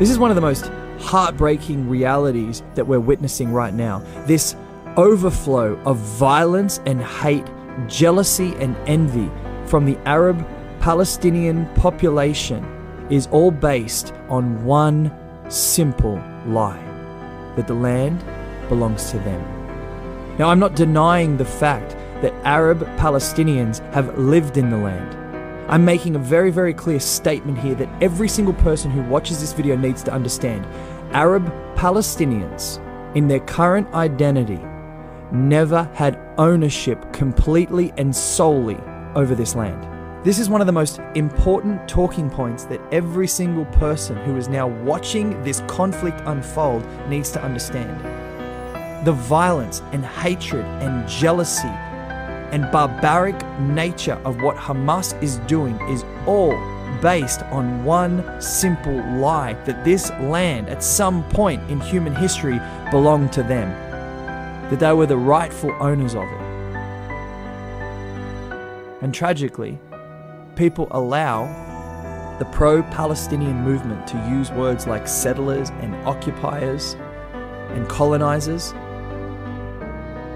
This 0.00 0.10
is 0.10 0.18
one 0.18 0.32
of 0.32 0.34
the 0.34 0.40
most 0.40 0.66
heartbreaking 0.98 1.88
realities 1.88 2.64
that 2.74 2.84
we're 2.84 2.98
witnessing 2.98 3.52
right 3.52 3.72
now. 3.72 4.00
This 4.26 4.56
overflow 4.96 5.80
of 5.86 5.98
violence 5.98 6.80
and 6.84 7.00
hate, 7.00 7.46
jealousy 7.86 8.56
and 8.56 8.76
envy 8.88 9.30
from 9.66 9.84
the 9.84 9.96
Arab 9.98 10.44
Palestinian 10.80 11.72
population 11.76 12.64
is 13.08 13.28
all 13.28 13.52
based 13.52 14.12
on 14.28 14.64
one 14.64 15.12
simple 15.48 16.20
lie 16.48 16.82
that 17.54 17.68
the 17.68 17.74
land 17.74 18.24
belongs 18.68 19.12
to 19.12 19.18
them. 19.20 19.40
Now, 20.38 20.50
I'm 20.50 20.58
not 20.58 20.74
denying 20.74 21.36
the 21.36 21.44
fact 21.44 21.92
that 22.20 22.34
Arab 22.44 22.80
Palestinians 22.96 23.78
have 23.92 24.18
lived 24.18 24.56
in 24.56 24.70
the 24.70 24.76
land. 24.76 25.23
I'm 25.66 25.84
making 25.84 26.14
a 26.14 26.18
very, 26.18 26.50
very 26.50 26.74
clear 26.74 27.00
statement 27.00 27.58
here 27.58 27.74
that 27.76 27.88
every 28.02 28.28
single 28.28 28.52
person 28.52 28.90
who 28.90 29.02
watches 29.02 29.40
this 29.40 29.54
video 29.54 29.76
needs 29.76 30.02
to 30.02 30.12
understand. 30.12 30.66
Arab 31.14 31.46
Palestinians, 31.74 32.78
in 33.16 33.28
their 33.28 33.40
current 33.40 33.92
identity, 33.94 34.60
never 35.32 35.84
had 35.94 36.20
ownership 36.36 37.10
completely 37.14 37.94
and 37.96 38.14
solely 38.14 38.76
over 39.14 39.34
this 39.34 39.54
land. 39.54 39.82
This 40.22 40.38
is 40.38 40.50
one 40.50 40.60
of 40.60 40.66
the 40.66 40.72
most 40.72 41.00
important 41.14 41.88
talking 41.88 42.28
points 42.28 42.64
that 42.64 42.80
every 42.92 43.26
single 43.26 43.64
person 43.66 44.16
who 44.18 44.36
is 44.36 44.48
now 44.48 44.66
watching 44.66 45.42
this 45.44 45.60
conflict 45.66 46.20
unfold 46.26 46.86
needs 47.08 47.30
to 47.32 47.42
understand. 47.42 48.04
The 49.06 49.12
violence 49.12 49.80
and 49.92 50.04
hatred 50.04 50.64
and 50.82 51.08
jealousy 51.08 51.72
and 52.54 52.70
barbaric 52.70 53.34
nature 53.58 54.16
of 54.24 54.40
what 54.40 54.56
Hamas 54.56 55.20
is 55.20 55.38
doing 55.48 55.74
is 55.88 56.04
all 56.24 56.52
based 57.02 57.42
on 57.50 57.84
one 57.84 58.40
simple 58.40 58.94
lie 59.16 59.54
that 59.64 59.84
this 59.84 60.10
land 60.20 60.68
at 60.68 60.80
some 60.80 61.28
point 61.30 61.68
in 61.68 61.80
human 61.80 62.14
history 62.14 62.60
belonged 62.92 63.32
to 63.32 63.42
them, 63.42 63.68
that 64.70 64.78
they 64.78 64.92
were 64.92 65.04
the 65.04 65.16
rightful 65.16 65.72
owners 65.80 66.14
of 66.14 66.22
it. 66.22 66.40
And 69.02 69.12
tragically, 69.12 69.76
people 70.54 70.86
allow 70.92 71.48
the 72.38 72.44
pro 72.44 72.84
Palestinian 72.84 73.62
movement 73.62 74.06
to 74.06 74.16
use 74.30 74.52
words 74.52 74.86
like 74.86 75.08
settlers 75.08 75.70
and 75.80 75.92
occupiers 76.06 76.94
and 77.70 77.88
colonizers 77.88 78.70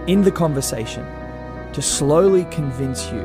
in 0.08 0.22
the 0.22 0.32
conversation 0.32 1.06
to 1.72 1.82
slowly 1.82 2.44
convince 2.46 3.10
you 3.12 3.20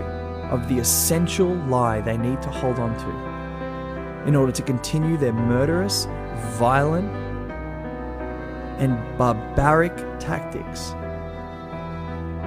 of 0.51 0.67
the 0.67 0.77
essential 0.79 1.55
lie 1.65 2.01
they 2.01 2.17
need 2.17 2.41
to 2.41 2.49
hold 2.49 2.79
on 2.79 2.95
to 2.97 4.27
in 4.27 4.35
order 4.35 4.51
to 4.51 4.61
continue 4.61 5.17
their 5.17 5.33
murderous, 5.33 6.07
violent, 6.57 7.09
and 8.79 9.17
barbaric 9.17 9.95
tactics 10.19 10.91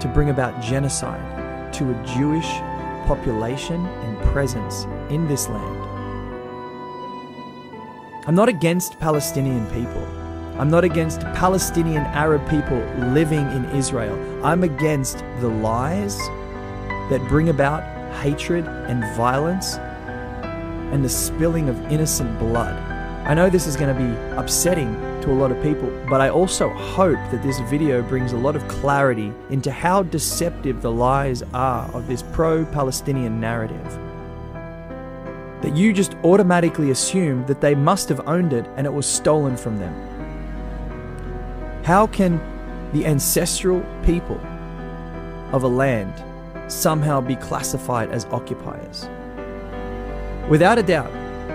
to 0.01 0.11
bring 0.13 0.31
about 0.31 0.61
genocide 0.63 1.73
to 1.73 1.91
a 1.91 2.05
Jewish 2.05 2.49
population 3.07 3.87
and 3.87 4.19
presence 4.33 4.85
in 5.11 5.27
this 5.29 5.49
land. 5.49 5.83
I'm 8.27 8.35
not 8.35 8.49
against 8.49 8.99
Palestinian 8.99 9.67
people. 9.67 10.26
I'm 10.59 10.71
not 10.71 10.85
against 10.85 11.21
Palestinian 11.35 12.05
Arab 12.07 12.49
people 12.49 12.79
living 13.13 13.47
in 13.53 13.67
Israel. 13.77 14.17
I'm 14.43 14.65
against 14.65 15.19
the 15.41 15.49
lies 15.49 16.17
that 17.11 17.23
bring 17.29 17.51
about 17.51 17.83
hatred 18.23 18.65
and 18.65 19.05
violence 19.15 19.77
and 19.77 21.05
the 21.05 21.11
spilling 21.11 21.69
of 21.69 21.79
innocent 21.93 22.39
blood. 22.39 22.73
I 23.29 23.35
know 23.35 23.51
this 23.51 23.67
is 23.67 23.77
going 23.77 23.95
to 23.95 24.03
be 24.03 24.37
upsetting 24.39 24.95
to 25.21 25.31
a 25.31 25.35
lot 25.35 25.53
of 25.53 25.63
people, 25.63 25.91
but 26.09 26.23
I 26.23 26.31
also 26.31 26.71
hope 26.71 27.19
that 27.31 27.43
this 27.43 27.61
video 27.69 28.01
brings 28.01 28.33
a 28.33 28.39
lot 28.39 28.57
of 28.57 28.67
clarity 28.67 29.35
into 29.51 29.71
how 29.71 30.05
deceptive 30.05 30.81
the 30.81 30.91
lies 30.91 31.43
are 31.53 31.87
of 31.93 32.07
this 32.07 32.23
pro 32.33 32.65
Palestinian 32.65 33.39
narrative. 33.39 33.85
That 35.61 35.77
you 35.77 35.93
just 35.93 36.15
automatically 36.25 36.93
assume 36.93 37.45
that 37.45 37.61
they 37.61 37.75
must 37.75 38.09
have 38.09 38.27
owned 38.27 38.55
it 38.55 38.65
and 38.77 38.87
it 38.87 38.93
was 38.93 39.05
stolen 39.05 39.59
from 39.59 39.79
them. 39.79 40.16
How 41.87 42.09
can 42.09 42.41
the 42.93 43.07
ancestral 43.07 43.81
people 44.03 44.41
of 45.53 45.63
a 45.63 45.69
land 45.69 46.13
somehow 46.67 47.21
be 47.21 47.37
classified 47.37 48.11
as 48.11 48.25
occupiers? 48.25 49.09
Without 50.51 50.79
a 50.79 50.83
doubt, 50.83 51.13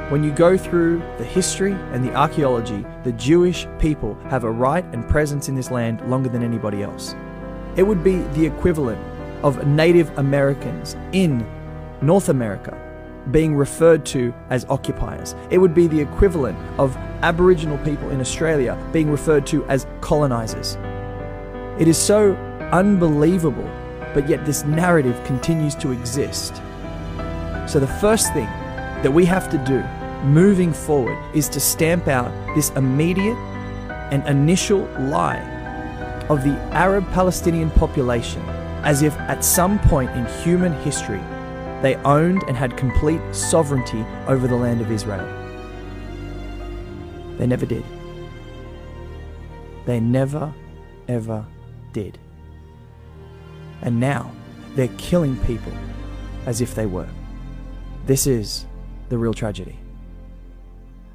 when 0.09 0.23
you 0.23 0.31
go 0.31 0.57
through 0.57 0.99
the 1.17 1.25
history 1.25 1.73
and 1.91 2.01
the 2.01 2.15
archaeology, 2.15 2.85
the 3.03 3.11
Jewish 3.11 3.67
people 3.77 4.17
have 4.29 4.45
a 4.45 4.49
right 4.49 4.85
and 4.93 5.05
presence 5.05 5.49
in 5.49 5.55
this 5.55 5.69
land 5.69 5.99
longer 6.09 6.29
than 6.29 6.43
anybody 6.43 6.81
else. 6.81 7.13
It 7.75 7.83
would 7.83 8.01
be 8.01 8.19
the 8.33 8.45
equivalent 8.45 9.01
of 9.43 9.67
Native 9.67 10.17
Americans 10.17 10.95
in 11.11 11.45
North 12.01 12.29
America 12.29 12.71
being 13.29 13.55
referred 13.55 14.05
to 14.07 14.33
as 14.49 14.65
occupiers. 14.65 15.35
It 15.51 15.59
would 15.59 15.73
be 15.73 15.87
the 15.87 15.99
equivalent 15.99 16.57
of 16.79 16.95
Aboriginal 17.21 17.77
people 17.79 18.09
in 18.09 18.19
Australia 18.19 18.77
being 18.91 19.11
referred 19.11 19.45
to 19.47 19.63
as 19.65 19.85
colonizers. 20.01 20.77
It 21.79 21.87
is 21.87 21.97
so 21.97 22.33
unbelievable, 22.71 23.69
but 24.13 24.27
yet 24.27 24.45
this 24.45 24.63
narrative 24.63 25.23
continues 25.23 25.75
to 25.75 25.91
exist. 25.91 26.55
So, 27.67 27.79
the 27.79 27.97
first 28.01 28.33
thing 28.33 28.47
that 29.03 29.11
we 29.11 29.25
have 29.25 29.49
to 29.51 29.57
do 29.59 29.83
moving 30.25 30.73
forward 30.73 31.17
is 31.33 31.47
to 31.49 31.59
stamp 31.59 32.07
out 32.07 32.31
this 32.55 32.69
immediate 32.71 33.37
and 34.11 34.25
initial 34.27 34.85
lie 34.99 35.39
of 36.29 36.43
the 36.43 36.55
Arab 36.71 37.09
Palestinian 37.11 37.71
population 37.71 38.41
as 38.83 39.01
if 39.01 39.17
at 39.19 39.43
some 39.43 39.79
point 39.79 40.09
in 40.11 40.25
human 40.43 40.73
history 40.81 41.21
they 41.81 41.95
owned 41.97 42.43
and 42.43 42.55
had 42.55 42.77
complete 42.77 43.21
sovereignty 43.31 44.05
over 44.27 44.47
the 44.47 44.55
land 44.55 44.81
of 44.81 44.91
Israel. 44.91 45.27
They 47.37 47.47
never 47.47 47.65
did. 47.65 47.83
They 49.85 49.99
never, 49.99 50.53
ever 51.07 51.45
did. 51.91 52.19
And 53.81 53.99
now 53.99 54.31
they're 54.75 54.89
killing 54.97 55.37
people 55.37 55.73
as 56.45 56.61
if 56.61 56.75
they 56.75 56.85
were. 56.85 57.09
This 58.05 58.27
is 58.27 58.65
the 59.09 59.17
real 59.17 59.33
tragedy. 59.33 59.77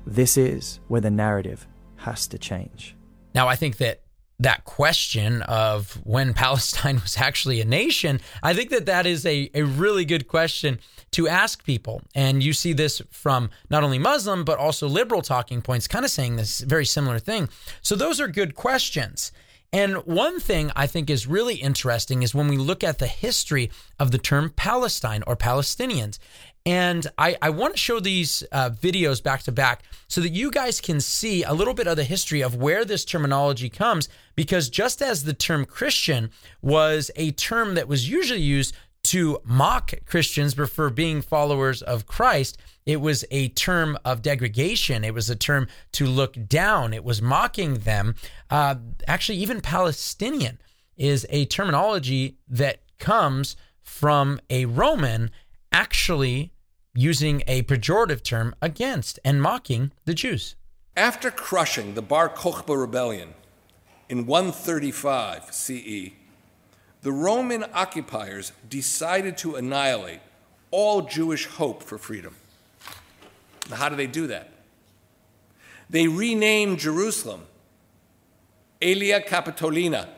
This 0.06 0.36
is 0.36 0.80
where 0.88 1.00
the 1.00 1.10
narrative 1.10 1.66
has 1.96 2.26
to 2.28 2.38
change. 2.38 2.96
Now, 3.34 3.48
I 3.48 3.56
think 3.56 3.78
that 3.78 4.02
that 4.38 4.64
question 4.64 5.42
of 5.42 6.00
when 6.04 6.34
Palestine 6.44 6.96
was 6.96 7.16
actually 7.16 7.60
a 7.60 7.64
nation, 7.64 8.20
I 8.42 8.54
think 8.54 8.70
that 8.70 8.86
that 8.86 9.06
is 9.06 9.24
a, 9.26 9.50
a 9.54 9.62
really 9.62 10.04
good 10.04 10.28
question 10.28 10.78
to 11.12 11.28
ask 11.28 11.64
people. 11.64 12.02
And 12.14 12.42
you 12.42 12.52
see 12.52 12.72
this 12.72 13.00
from 13.10 13.50
not 13.70 13.84
only 13.84 13.98
Muslim, 13.98 14.44
but 14.44 14.58
also 14.58 14.88
liberal 14.88 15.22
talking 15.22 15.62
points, 15.62 15.88
kind 15.88 16.04
of 16.04 16.10
saying 16.10 16.36
this 16.36 16.60
very 16.60 16.84
similar 16.84 17.18
thing. 17.18 17.48
So, 17.80 17.94
those 17.94 18.20
are 18.20 18.28
good 18.28 18.54
questions. 18.54 19.32
And 19.72 19.96
one 20.06 20.38
thing 20.40 20.70
I 20.76 20.86
think 20.86 21.10
is 21.10 21.26
really 21.26 21.56
interesting 21.56 22.22
is 22.22 22.34
when 22.34 22.48
we 22.48 22.56
look 22.56 22.84
at 22.84 22.98
the 22.98 23.06
history 23.06 23.70
of 23.98 24.10
the 24.10 24.18
term 24.18 24.50
Palestine 24.50 25.22
or 25.26 25.36
Palestinians. 25.36 26.18
And 26.66 27.06
I, 27.16 27.36
I 27.40 27.50
want 27.50 27.74
to 27.74 27.78
show 27.78 28.00
these 28.00 28.42
uh, 28.50 28.70
videos 28.70 29.22
back 29.22 29.44
to 29.44 29.52
back 29.52 29.84
so 30.08 30.20
that 30.20 30.32
you 30.32 30.50
guys 30.50 30.80
can 30.80 31.00
see 31.00 31.44
a 31.44 31.52
little 31.52 31.74
bit 31.74 31.86
of 31.86 31.96
the 31.96 32.02
history 32.02 32.40
of 32.40 32.56
where 32.56 32.84
this 32.84 33.04
terminology 33.04 33.70
comes. 33.70 34.08
Because 34.34 34.68
just 34.68 35.00
as 35.00 35.22
the 35.22 35.32
term 35.32 35.64
Christian 35.64 36.28
was 36.60 37.12
a 37.14 37.30
term 37.30 37.76
that 37.76 37.86
was 37.86 38.10
usually 38.10 38.40
used 38.40 38.74
to 39.04 39.38
mock 39.44 39.92
Christians 40.06 40.54
for 40.54 40.90
being 40.90 41.22
followers 41.22 41.82
of 41.82 42.06
Christ, 42.06 42.58
it 42.84 43.00
was 43.00 43.24
a 43.30 43.48
term 43.50 43.96
of 44.04 44.20
degradation. 44.20 45.04
It 45.04 45.14
was 45.14 45.30
a 45.30 45.36
term 45.36 45.68
to 45.92 46.06
look 46.06 46.36
down. 46.48 46.92
It 46.92 47.04
was 47.04 47.22
mocking 47.22 47.74
them. 47.74 48.16
Uh, 48.50 48.74
actually, 49.06 49.38
even 49.38 49.60
Palestinian 49.60 50.58
is 50.96 51.24
a 51.30 51.44
terminology 51.44 52.38
that 52.48 52.80
comes 52.98 53.54
from 53.82 54.40
a 54.50 54.64
Roman 54.64 55.30
actually 55.70 56.52
using 56.96 57.42
a 57.46 57.62
pejorative 57.62 58.22
term 58.22 58.54
against 58.60 59.18
and 59.24 59.40
mocking 59.42 59.92
the 60.04 60.14
Jews. 60.14 60.56
After 60.96 61.30
crushing 61.30 61.94
the 61.94 62.02
Bar 62.02 62.28
Kokhba 62.28 62.78
rebellion 62.80 63.34
in 64.08 64.26
135 64.26 65.52
CE, 65.52 66.12
the 67.02 67.12
Roman 67.12 67.64
occupiers 67.74 68.52
decided 68.68 69.36
to 69.38 69.56
annihilate 69.56 70.20
all 70.70 71.02
Jewish 71.02 71.46
hope 71.46 71.82
for 71.82 71.98
freedom. 71.98 72.34
Now, 73.70 73.76
how 73.76 73.88
do 73.88 73.96
they 73.96 74.06
do 74.06 74.26
that? 74.28 74.50
They 75.88 76.08
renamed 76.08 76.78
Jerusalem 76.78 77.42
Aelia 78.80 79.24
Capitolina, 79.24 80.08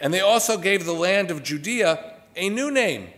and 0.00 0.12
they 0.12 0.20
also 0.20 0.58
gave 0.58 0.84
the 0.84 0.92
land 0.92 1.30
of 1.30 1.42
Judea 1.42 2.14
a 2.34 2.48
new 2.48 2.70
name, 2.70 3.08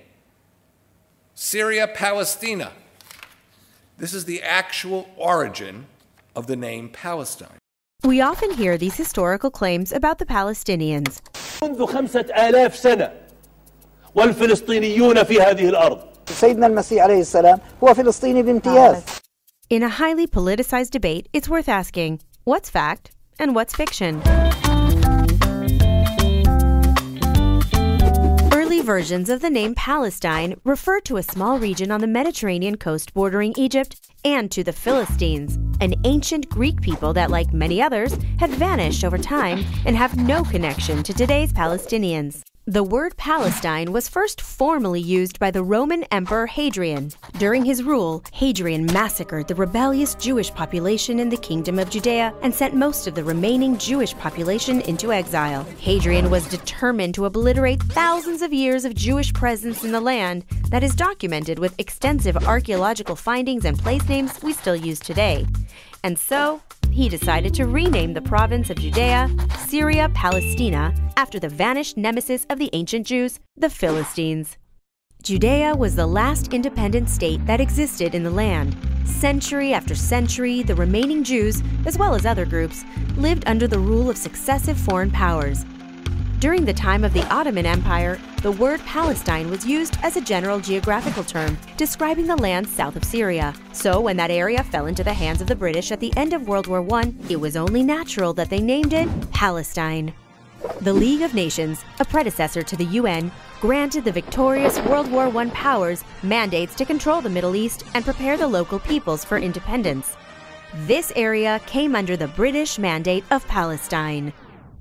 Syria 1.37 1.87
Palestina. 1.87 2.71
This 3.97 4.13
is 4.13 4.25
the 4.25 4.41
actual 4.41 5.09
origin 5.17 5.85
of 6.35 6.47
the 6.47 6.55
name 6.55 6.89
Palestine. 6.89 7.57
We 8.03 8.21
often 8.21 8.51
hear 8.51 8.77
these 8.77 8.95
historical 8.95 9.49
claims 9.49 9.91
about 9.91 10.17
the 10.19 10.25
Palestinians. 10.25 11.21
منذ 11.61 11.85
خمسة 11.85 12.25
آلاف 12.49 12.75
سنة 12.75 13.11
والفلسطينيون 14.15 15.23
في 15.23 15.41
هذه 15.41 15.69
الأرض 15.69 15.99
سيدنا 16.25 16.67
المسيح 16.67 17.03
عليه 17.03 17.21
السلام 17.21 17.59
هو 17.83 17.93
فلسطيني 17.93 18.43
بامتياز 18.43 19.03
In 19.69 19.81
a 19.81 19.89
highly 19.89 20.27
politicized 20.27 20.91
debate, 20.91 21.29
it's 21.33 21.49
worth 21.49 21.69
asking 21.69 22.19
what's 22.43 22.69
fact 22.69 23.11
and 23.39 23.55
what's 23.55 23.73
fiction? 23.73 24.21
Versions 28.88 29.28
of 29.28 29.42
the 29.42 29.50
name 29.50 29.74
Palestine 29.74 30.58
refer 30.64 30.98
to 30.98 31.18
a 31.18 31.22
small 31.22 31.58
region 31.58 31.90
on 31.90 32.00
the 32.00 32.06
Mediterranean 32.06 32.74
coast 32.74 33.12
bordering 33.12 33.52
Egypt 33.58 34.00
and 34.24 34.50
to 34.50 34.64
the 34.64 34.72
Philistines, 34.72 35.56
an 35.82 35.92
ancient 36.04 36.48
Greek 36.48 36.80
people 36.80 37.12
that, 37.12 37.30
like 37.30 37.52
many 37.52 37.82
others, 37.82 38.16
had 38.38 38.48
vanished 38.48 39.04
over 39.04 39.18
time 39.18 39.62
and 39.84 39.94
have 39.94 40.16
no 40.16 40.42
connection 40.42 41.02
to 41.02 41.12
today's 41.12 41.52
Palestinians. 41.52 42.40
The 42.68 42.84
word 42.84 43.16
Palestine 43.16 43.92
was 43.92 44.10
first 44.10 44.42
formally 44.42 45.00
used 45.00 45.38
by 45.38 45.50
the 45.50 45.62
Roman 45.62 46.04
Emperor 46.12 46.46
Hadrian. 46.46 47.12
During 47.38 47.64
his 47.64 47.82
rule, 47.82 48.22
Hadrian 48.34 48.84
massacred 48.84 49.48
the 49.48 49.54
rebellious 49.54 50.14
Jewish 50.16 50.52
population 50.52 51.18
in 51.18 51.30
the 51.30 51.38
Kingdom 51.38 51.78
of 51.78 51.88
Judea 51.88 52.34
and 52.42 52.54
sent 52.54 52.74
most 52.74 53.06
of 53.06 53.14
the 53.14 53.24
remaining 53.24 53.78
Jewish 53.78 54.14
population 54.18 54.82
into 54.82 55.14
exile. 55.14 55.64
Hadrian 55.78 56.28
was 56.28 56.46
determined 56.46 57.14
to 57.14 57.24
obliterate 57.24 57.82
thousands 57.84 58.42
of 58.42 58.52
years 58.52 58.84
of 58.84 58.94
Jewish 58.94 59.32
presence 59.32 59.82
in 59.82 59.90
the 59.90 59.98
land 60.02 60.44
that 60.68 60.84
is 60.84 60.94
documented 60.94 61.58
with 61.58 61.80
extensive 61.80 62.36
archaeological 62.46 63.16
findings 63.16 63.64
and 63.64 63.78
place 63.78 64.06
names 64.10 64.42
we 64.42 64.52
still 64.52 64.76
use 64.76 65.00
today. 65.00 65.46
And 66.04 66.18
so, 66.18 66.62
he 66.90 67.08
decided 67.08 67.54
to 67.54 67.66
rename 67.66 68.14
the 68.14 68.22
province 68.22 68.70
of 68.70 68.78
Judea, 68.78 69.28
Syria 69.66 70.10
Palestina, 70.14 70.94
after 71.16 71.38
the 71.38 71.48
vanished 71.48 71.96
nemesis 71.96 72.46
of 72.50 72.58
the 72.58 72.70
ancient 72.72 73.06
Jews, 73.06 73.40
the 73.56 73.70
Philistines. 73.70 74.56
Judea 75.22 75.74
was 75.74 75.96
the 75.96 76.06
last 76.06 76.54
independent 76.54 77.08
state 77.08 77.44
that 77.46 77.60
existed 77.60 78.14
in 78.14 78.22
the 78.22 78.30
land. 78.30 78.76
Century 79.04 79.74
after 79.74 79.94
century, 79.94 80.62
the 80.62 80.76
remaining 80.76 81.24
Jews, 81.24 81.62
as 81.86 81.98
well 81.98 82.14
as 82.14 82.24
other 82.24 82.46
groups, 82.46 82.84
lived 83.16 83.42
under 83.46 83.66
the 83.66 83.78
rule 83.78 84.08
of 84.08 84.16
successive 84.16 84.78
foreign 84.78 85.10
powers. 85.10 85.64
During 86.38 86.64
the 86.64 86.72
time 86.72 87.02
of 87.02 87.12
the 87.12 87.26
Ottoman 87.34 87.66
Empire, 87.66 88.16
the 88.42 88.52
word 88.52 88.78
Palestine 88.82 89.50
was 89.50 89.66
used 89.66 89.98
as 90.04 90.16
a 90.16 90.20
general 90.20 90.60
geographical 90.60 91.24
term 91.24 91.58
describing 91.76 92.28
the 92.28 92.36
land 92.36 92.68
south 92.68 92.94
of 92.94 93.02
Syria. 93.02 93.52
So, 93.72 94.00
when 94.00 94.16
that 94.18 94.30
area 94.30 94.62
fell 94.62 94.86
into 94.86 95.02
the 95.02 95.12
hands 95.12 95.40
of 95.40 95.48
the 95.48 95.56
British 95.56 95.90
at 95.90 95.98
the 95.98 96.16
end 96.16 96.32
of 96.32 96.46
World 96.46 96.68
War 96.68 96.86
I, 96.94 97.12
it 97.28 97.40
was 97.40 97.56
only 97.56 97.82
natural 97.82 98.32
that 98.34 98.50
they 98.50 98.60
named 98.60 98.92
it 98.92 99.08
Palestine. 99.32 100.14
The 100.82 100.92
League 100.92 101.22
of 101.22 101.34
Nations, 101.34 101.84
a 101.98 102.04
predecessor 102.04 102.62
to 102.62 102.76
the 102.76 102.84
UN, 102.84 103.32
granted 103.60 104.04
the 104.04 104.12
victorious 104.12 104.78
World 104.82 105.10
War 105.10 105.36
I 105.36 105.50
powers 105.50 106.04
mandates 106.22 106.76
to 106.76 106.84
control 106.84 107.20
the 107.20 107.28
Middle 107.28 107.56
East 107.56 107.82
and 107.94 108.04
prepare 108.04 108.36
the 108.36 108.46
local 108.46 108.78
peoples 108.78 109.24
for 109.24 109.38
independence. 109.38 110.16
This 110.86 111.12
area 111.16 111.60
came 111.66 111.96
under 111.96 112.16
the 112.16 112.28
British 112.28 112.78
Mandate 112.78 113.24
of 113.32 113.44
Palestine. 113.48 114.32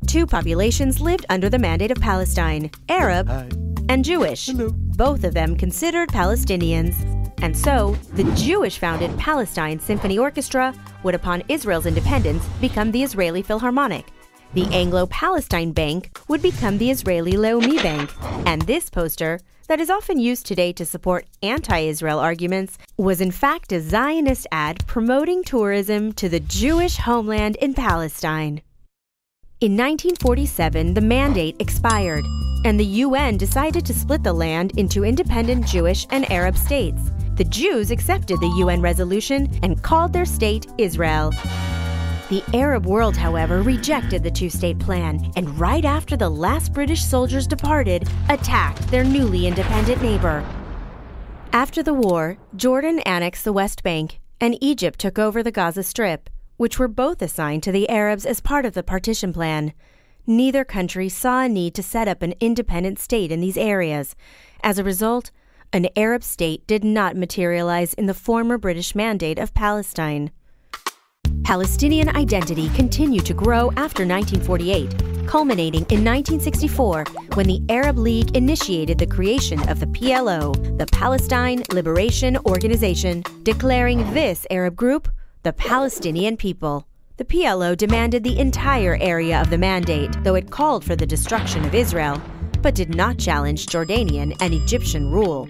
Two 0.05 0.25
populations 0.25 1.01
lived 1.01 1.25
under 1.29 1.49
the 1.49 1.59
Mandate 1.59 1.91
of 1.91 1.99
Palestine 1.99 2.69
Arab 2.87 3.29
and 3.89 4.05
Jewish, 4.05 4.49
both 4.49 5.23
of 5.23 5.33
them 5.33 5.55
considered 5.55 6.09
Palestinians. 6.09 6.95
And 7.41 7.57
so, 7.57 7.95
the 8.13 8.23
Jewish 8.35 8.79
founded 8.79 9.17
Palestine 9.17 9.79
Symphony 9.79 10.17
Orchestra 10.17 10.73
would, 11.03 11.15
upon 11.15 11.43
Israel's 11.49 11.85
independence, 11.85 12.45
become 12.59 12.91
the 12.91 13.03
Israeli 13.03 13.41
Philharmonic. 13.41 14.05
The 14.53 14.67
Anglo 14.73 15.07
Palestine 15.07 15.71
Bank 15.71 16.17
would 16.27 16.41
become 16.41 16.77
the 16.77 16.89
Israeli 16.89 17.33
Leumi 17.33 17.81
Bank. 17.81 18.11
And 18.47 18.61
this 18.63 18.89
poster, 18.89 19.39
that 19.67 19.79
is 19.79 19.89
often 19.89 20.19
used 20.19 20.45
today 20.45 20.71
to 20.73 20.85
support 20.85 21.27
anti 21.43 21.79
Israel 21.79 22.19
arguments, 22.19 22.77
was 22.97 23.21
in 23.21 23.31
fact 23.31 23.71
a 23.71 23.81
Zionist 23.81 24.47
ad 24.51 24.85
promoting 24.87 25.43
tourism 25.43 26.13
to 26.13 26.29
the 26.29 26.39
Jewish 26.39 26.97
homeland 26.97 27.57
in 27.57 27.73
Palestine. 27.73 28.61
In 29.59 29.71
1947, 29.71 30.93
the 30.93 31.01
mandate 31.01 31.55
expired, 31.57 32.23
and 32.63 32.79
the 32.79 32.85
UN 32.85 33.37
decided 33.37 33.87
to 33.87 33.93
split 33.93 34.21
the 34.21 34.31
land 34.31 34.77
into 34.77 35.03
independent 35.03 35.65
Jewish 35.65 36.05
and 36.11 36.31
Arab 36.31 36.55
states. 36.55 37.09
The 37.37 37.43
Jews 37.43 37.89
accepted 37.89 38.39
the 38.39 38.53
UN 38.57 38.81
resolution 38.81 39.49
and 39.63 39.81
called 39.81 40.13
their 40.13 40.25
state 40.25 40.67
Israel. 40.77 41.31
The 42.29 42.43
Arab 42.53 42.85
world, 42.85 43.17
however, 43.17 43.63
rejected 43.63 44.21
the 44.21 44.29
two 44.29 44.51
state 44.51 44.77
plan, 44.77 45.31
and 45.35 45.59
right 45.59 45.85
after 45.85 46.15
the 46.15 46.29
last 46.29 46.71
British 46.71 47.03
soldiers 47.03 47.47
departed, 47.47 48.07
attacked 48.29 48.87
their 48.91 49.03
newly 49.03 49.47
independent 49.47 50.03
neighbor. 50.03 50.45
After 51.51 51.81
the 51.81 51.95
war, 51.95 52.37
Jordan 52.55 52.99
annexed 53.07 53.43
the 53.43 53.53
West 53.53 53.81
Bank, 53.81 54.19
and 54.39 54.55
Egypt 54.61 54.99
took 54.99 55.17
over 55.17 55.41
the 55.41 55.51
Gaza 55.51 55.81
Strip 55.81 56.29
which 56.57 56.77
were 56.77 56.87
both 56.87 57.21
assigned 57.21 57.63
to 57.63 57.71
the 57.71 57.89
Arabs 57.89 58.25
as 58.25 58.41
part 58.41 58.65
of 58.65 58.73
the 58.73 58.83
partition 58.83 59.31
plan. 59.31 59.73
Neither 60.25 60.65
country 60.65 61.07
saw 61.07 61.43
a 61.43 61.49
need 61.49 61.73
to 61.75 61.83
set 61.83 62.07
up 62.07 62.21
an 62.21 62.33
independent 62.39 62.99
state 62.99 63.31
in 63.31 63.39
these 63.39 63.57
areas. 63.57 64.15
As 64.61 64.77
a 64.77 64.83
result, 64.83 65.31
an 65.71 65.87
Arab 65.95 66.23
state 66.23 66.65
did 66.67 66.83
not 66.83 67.15
materialize 67.15 67.93
in 67.93 68.07
the 68.07 68.13
former 68.13 68.57
British 68.57 68.95
mandate 68.95 69.39
of 69.39 69.53
Palestine. 69.53 70.31
Palestinian 71.43 72.13
identity 72.15 72.69
continued 72.69 73.25
to 73.25 73.33
grow 73.33 73.71
after 73.77 74.05
1948, 74.05 75.27
culminating 75.27 75.85
in 75.89 76.03
1964 76.03 77.05
when 77.35 77.47
the 77.47 77.61
Arab 77.69 77.97
League 77.97 78.35
initiated 78.35 78.97
the 78.97 79.07
creation 79.07 79.57
of 79.69 79.79
the 79.79 79.87
PLO, 79.87 80.77
the 80.77 80.85
Palestine 80.87 81.63
Liberation 81.71 82.37
Organization, 82.45 83.23
declaring 83.43 83.99
this 84.13 84.45
Arab 84.51 84.75
group 84.75 85.07
the 85.47 85.53
Palestinian 85.53 86.35
people. 86.35 86.85
The 87.15 87.23
PLO 87.23 87.77
demanded 87.77 88.21
the 88.21 88.37
entire 88.37 88.97
area 88.99 89.39
of 89.39 89.49
the 89.49 89.57
mandate, 89.57 90.11
though 90.25 90.35
it 90.35 90.51
called 90.51 90.83
for 90.83 90.97
the 90.97 91.05
destruction 91.05 91.63
of 91.63 91.73
Israel, 91.73 92.21
but 92.61 92.75
did 92.75 92.93
not 92.93 93.17
challenge 93.17 93.67
Jordanian 93.67 94.35
and 94.41 94.53
Egyptian 94.53 95.09
rule. 95.09 95.47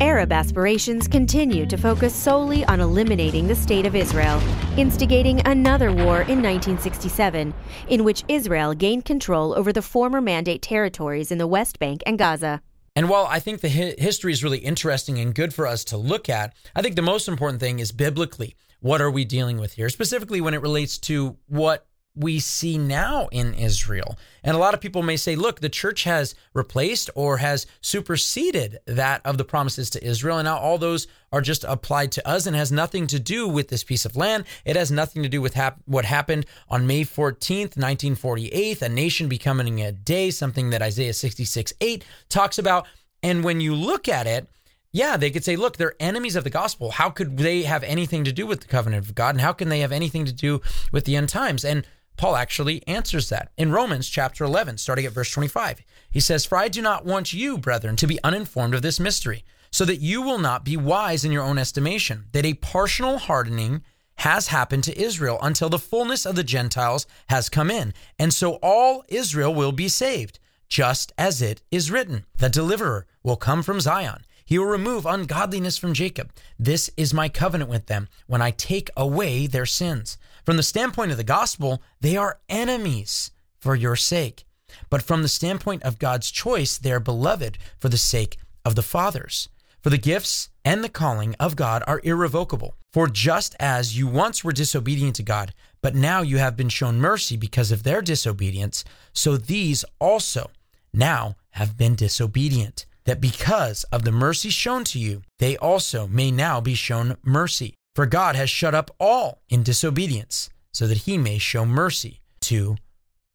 Arab 0.00 0.30
aspirations 0.30 1.08
continued 1.08 1.68
to 1.70 1.76
focus 1.76 2.14
solely 2.14 2.64
on 2.66 2.78
eliminating 2.78 3.48
the 3.48 3.54
State 3.56 3.84
of 3.84 3.96
Israel, 3.96 4.40
instigating 4.76 5.44
another 5.44 5.90
war 5.90 6.20
in 6.30 6.40
1967, 6.40 7.52
in 7.88 8.04
which 8.04 8.22
Israel 8.28 8.74
gained 8.74 9.04
control 9.04 9.58
over 9.58 9.72
the 9.72 9.82
former 9.82 10.20
Mandate 10.20 10.62
territories 10.62 11.32
in 11.32 11.38
the 11.38 11.48
West 11.48 11.80
Bank 11.80 12.00
and 12.06 12.16
Gaza. 12.16 12.62
And 12.94 13.08
while 13.08 13.26
I 13.26 13.40
think 13.40 13.60
the 13.60 13.70
hi- 13.70 13.96
history 13.98 14.32
is 14.32 14.44
really 14.44 14.58
interesting 14.58 15.18
and 15.18 15.34
good 15.34 15.52
for 15.52 15.66
us 15.66 15.82
to 15.86 15.96
look 15.96 16.28
at, 16.28 16.54
I 16.76 16.82
think 16.82 16.94
the 16.94 17.02
most 17.02 17.26
important 17.26 17.58
thing 17.58 17.80
is 17.80 17.90
biblically 17.90 18.54
what 18.82 19.00
are 19.00 19.10
we 19.10 19.24
dealing 19.24 19.58
with 19.58 19.72
here, 19.72 19.88
specifically 19.88 20.40
when 20.40 20.54
it 20.54 20.60
relates 20.60 20.98
to 20.98 21.36
what 21.46 21.86
we 22.14 22.38
see 22.38 22.76
now 22.76 23.28
in 23.32 23.54
Israel. 23.54 24.18
And 24.44 24.54
a 24.54 24.58
lot 24.58 24.74
of 24.74 24.80
people 24.80 25.02
may 25.02 25.16
say, 25.16 25.34
look, 25.34 25.60
the 25.60 25.68
church 25.68 26.04
has 26.04 26.34
replaced 26.52 27.08
or 27.14 27.38
has 27.38 27.66
superseded 27.80 28.80
that 28.86 29.22
of 29.24 29.38
the 29.38 29.44
promises 29.44 29.88
to 29.90 30.04
Israel. 30.04 30.38
And 30.38 30.44
now 30.44 30.58
all 30.58 30.76
those 30.76 31.06
are 31.32 31.40
just 31.40 31.64
applied 31.64 32.12
to 32.12 32.28
us 32.28 32.44
and 32.44 32.54
has 32.54 32.70
nothing 32.70 33.06
to 33.06 33.18
do 33.18 33.48
with 33.48 33.68
this 33.68 33.82
piece 33.84 34.04
of 34.04 34.16
land. 34.16 34.44
It 34.66 34.76
has 34.76 34.90
nothing 34.90 35.22
to 35.22 35.28
do 35.28 35.40
with 35.40 35.54
hap- 35.54 35.80
what 35.86 36.04
happened 36.04 36.44
on 36.68 36.86
May 36.86 37.02
14th, 37.02 37.78
1948, 37.78 38.82
a 38.82 38.88
nation 38.90 39.28
becoming 39.28 39.80
a 39.80 39.92
day, 39.92 40.30
something 40.30 40.70
that 40.70 40.82
Isaiah 40.82 41.14
66 41.14 41.72
8 41.80 42.04
talks 42.28 42.58
about. 42.58 42.86
And 43.22 43.42
when 43.42 43.60
you 43.60 43.74
look 43.74 44.08
at 44.08 44.26
it, 44.26 44.48
yeah, 44.92 45.16
they 45.16 45.30
could 45.30 45.44
say, 45.44 45.56
look, 45.56 45.78
they're 45.78 45.94
enemies 45.98 46.36
of 46.36 46.44
the 46.44 46.50
gospel. 46.50 46.92
How 46.92 47.08
could 47.08 47.38
they 47.38 47.62
have 47.62 47.82
anything 47.82 48.24
to 48.24 48.32
do 48.32 48.46
with 48.46 48.60
the 48.60 48.66
covenant 48.66 49.06
of 49.06 49.14
God? 49.14 49.34
And 49.34 49.40
how 49.40 49.54
can 49.54 49.70
they 49.70 49.80
have 49.80 49.92
anything 49.92 50.26
to 50.26 50.32
do 50.32 50.60
with 50.92 51.06
the 51.06 51.16
end 51.16 51.30
times? 51.30 51.64
And 51.64 51.86
Paul 52.18 52.36
actually 52.36 52.86
answers 52.86 53.30
that 53.30 53.50
in 53.56 53.72
Romans 53.72 54.08
chapter 54.08 54.44
11, 54.44 54.76
starting 54.76 55.06
at 55.06 55.12
verse 55.12 55.30
25. 55.30 55.80
He 56.10 56.20
says, 56.20 56.44
For 56.44 56.58
I 56.58 56.68
do 56.68 56.82
not 56.82 57.06
want 57.06 57.32
you, 57.32 57.56
brethren, 57.56 57.96
to 57.96 58.06
be 58.06 58.22
uninformed 58.22 58.74
of 58.74 58.82
this 58.82 59.00
mystery, 59.00 59.44
so 59.70 59.86
that 59.86 59.96
you 59.96 60.20
will 60.20 60.38
not 60.38 60.62
be 60.62 60.76
wise 60.76 61.24
in 61.24 61.32
your 61.32 61.42
own 61.42 61.56
estimation, 61.56 62.26
that 62.32 62.44
a 62.44 62.52
partial 62.54 63.16
hardening 63.16 63.82
has 64.16 64.48
happened 64.48 64.84
to 64.84 65.00
Israel 65.00 65.38
until 65.40 65.70
the 65.70 65.78
fullness 65.78 66.26
of 66.26 66.36
the 66.36 66.44
Gentiles 66.44 67.06
has 67.30 67.48
come 67.48 67.70
in. 67.70 67.94
And 68.18 68.34
so 68.34 68.58
all 68.62 69.04
Israel 69.08 69.54
will 69.54 69.72
be 69.72 69.88
saved, 69.88 70.38
just 70.68 71.12
as 71.16 71.40
it 71.40 71.62
is 71.70 71.90
written. 71.90 72.26
The 72.36 72.50
deliverer 72.50 73.06
will 73.22 73.36
come 73.36 73.62
from 73.62 73.80
Zion 73.80 74.22
he 74.52 74.58
will 74.58 74.66
remove 74.66 75.06
ungodliness 75.06 75.78
from 75.78 75.94
Jacob. 75.94 76.30
This 76.58 76.90
is 76.94 77.14
my 77.14 77.30
covenant 77.30 77.70
with 77.70 77.86
them 77.86 78.06
when 78.26 78.42
I 78.42 78.50
take 78.50 78.90
away 78.98 79.46
their 79.46 79.64
sins. 79.64 80.18
From 80.44 80.58
the 80.58 80.62
standpoint 80.62 81.10
of 81.10 81.16
the 81.16 81.24
gospel, 81.24 81.82
they 82.02 82.18
are 82.18 82.38
enemies 82.50 83.30
for 83.58 83.74
your 83.74 83.96
sake. 83.96 84.44
But 84.90 85.00
from 85.00 85.22
the 85.22 85.28
standpoint 85.28 85.84
of 85.84 85.98
God's 85.98 86.30
choice, 86.30 86.76
they 86.76 86.92
are 86.92 87.00
beloved 87.00 87.56
for 87.78 87.88
the 87.88 87.96
sake 87.96 88.36
of 88.62 88.74
the 88.74 88.82
fathers. 88.82 89.48
For 89.80 89.88
the 89.88 89.96
gifts 89.96 90.50
and 90.66 90.84
the 90.84 90.90
calling 90.90 91.34
of 91.40 91.56
God 91.56 91.82
are 91.86 92.02
irrevocable. 92.04 92.76
For 92.92 93.06
just 93.08 93.56
as 93.58 93.96
you 93.96 94.06
once 94.06 94.44
were 94.44 94.52
disobedient 94.52 95.16
to 95.16 95.22
God, 95.22 95.54
but 95.80 95.94
now 95.94 96.20
you 96.20 96.36
have 96.36 96.58
been 96.58 96.68
shown 96.68 97.00
mercy 97.00 97.38
because 97.38 97.72
of 97.72 97.84
their 97.84 98.02
disobedience, 98.02 98.84
so 99.14 99.38
these 99.38 99.82
also 99.98 100.50
now 100.92 101.36
have 101.52 101.78
been 101.78 101.94
disobedient 101.94 102.84
that 103.04 103.20
because 103.20 103.84
of 103.84 104.04
the 104.04 104.12
mercy 104.12 104.50
shown 104.50 104.84
to 104.84 104.98
you, 104.98 105.22
they 105.38 105.56
also 105.56 106.06
may 106.06 106.30
now 106.30 106.60
be 106.60 106.74
shown 106.74 107.16
mercy. 107.22 107.74
For 107.94 108.06
God 108.06 108.36
has 108.36 108.48
shut 108.48 108.74
up 108.74 108.90
all 108.98 109.42
in 109.48 109.62
disobedience, 109.62 110.48
so 110.72 110.86
that 110.86 110.98
he 110.98 111.18
may 111.18 111.38
show 111.38 111.66
mercy 111.66 112.20
to 112.42 112.76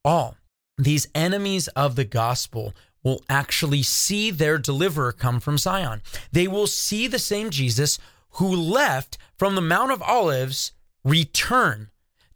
all. 0.03 0.36
These 0.77 1.08
enemies 1.13 1.67
of 1.69 1.95
the 1.95 2.06
gospel 2.06 2.73
will 3.03 3.21
actually 3.30 3.84
see 3.84 4.32
their 4.32 4.58
deliverer 4.58 5.12
come 5.12 5.39
from 5.39 5.58
Zion. 5.58 6.01
They 6.32 6.47
will 6.47 6.67
see 6.67 7.08
the 7.08 7.19
same 7.19 7.49
Jesus 7.49 7.99
who 8.32 8.47
left 8.47 9.17
from 9.38 9.56
the 9.56 9.62
Mount 9.62 9.91
of 9.91 10.01
Olives 10.01 10.71
return 11.03 11.89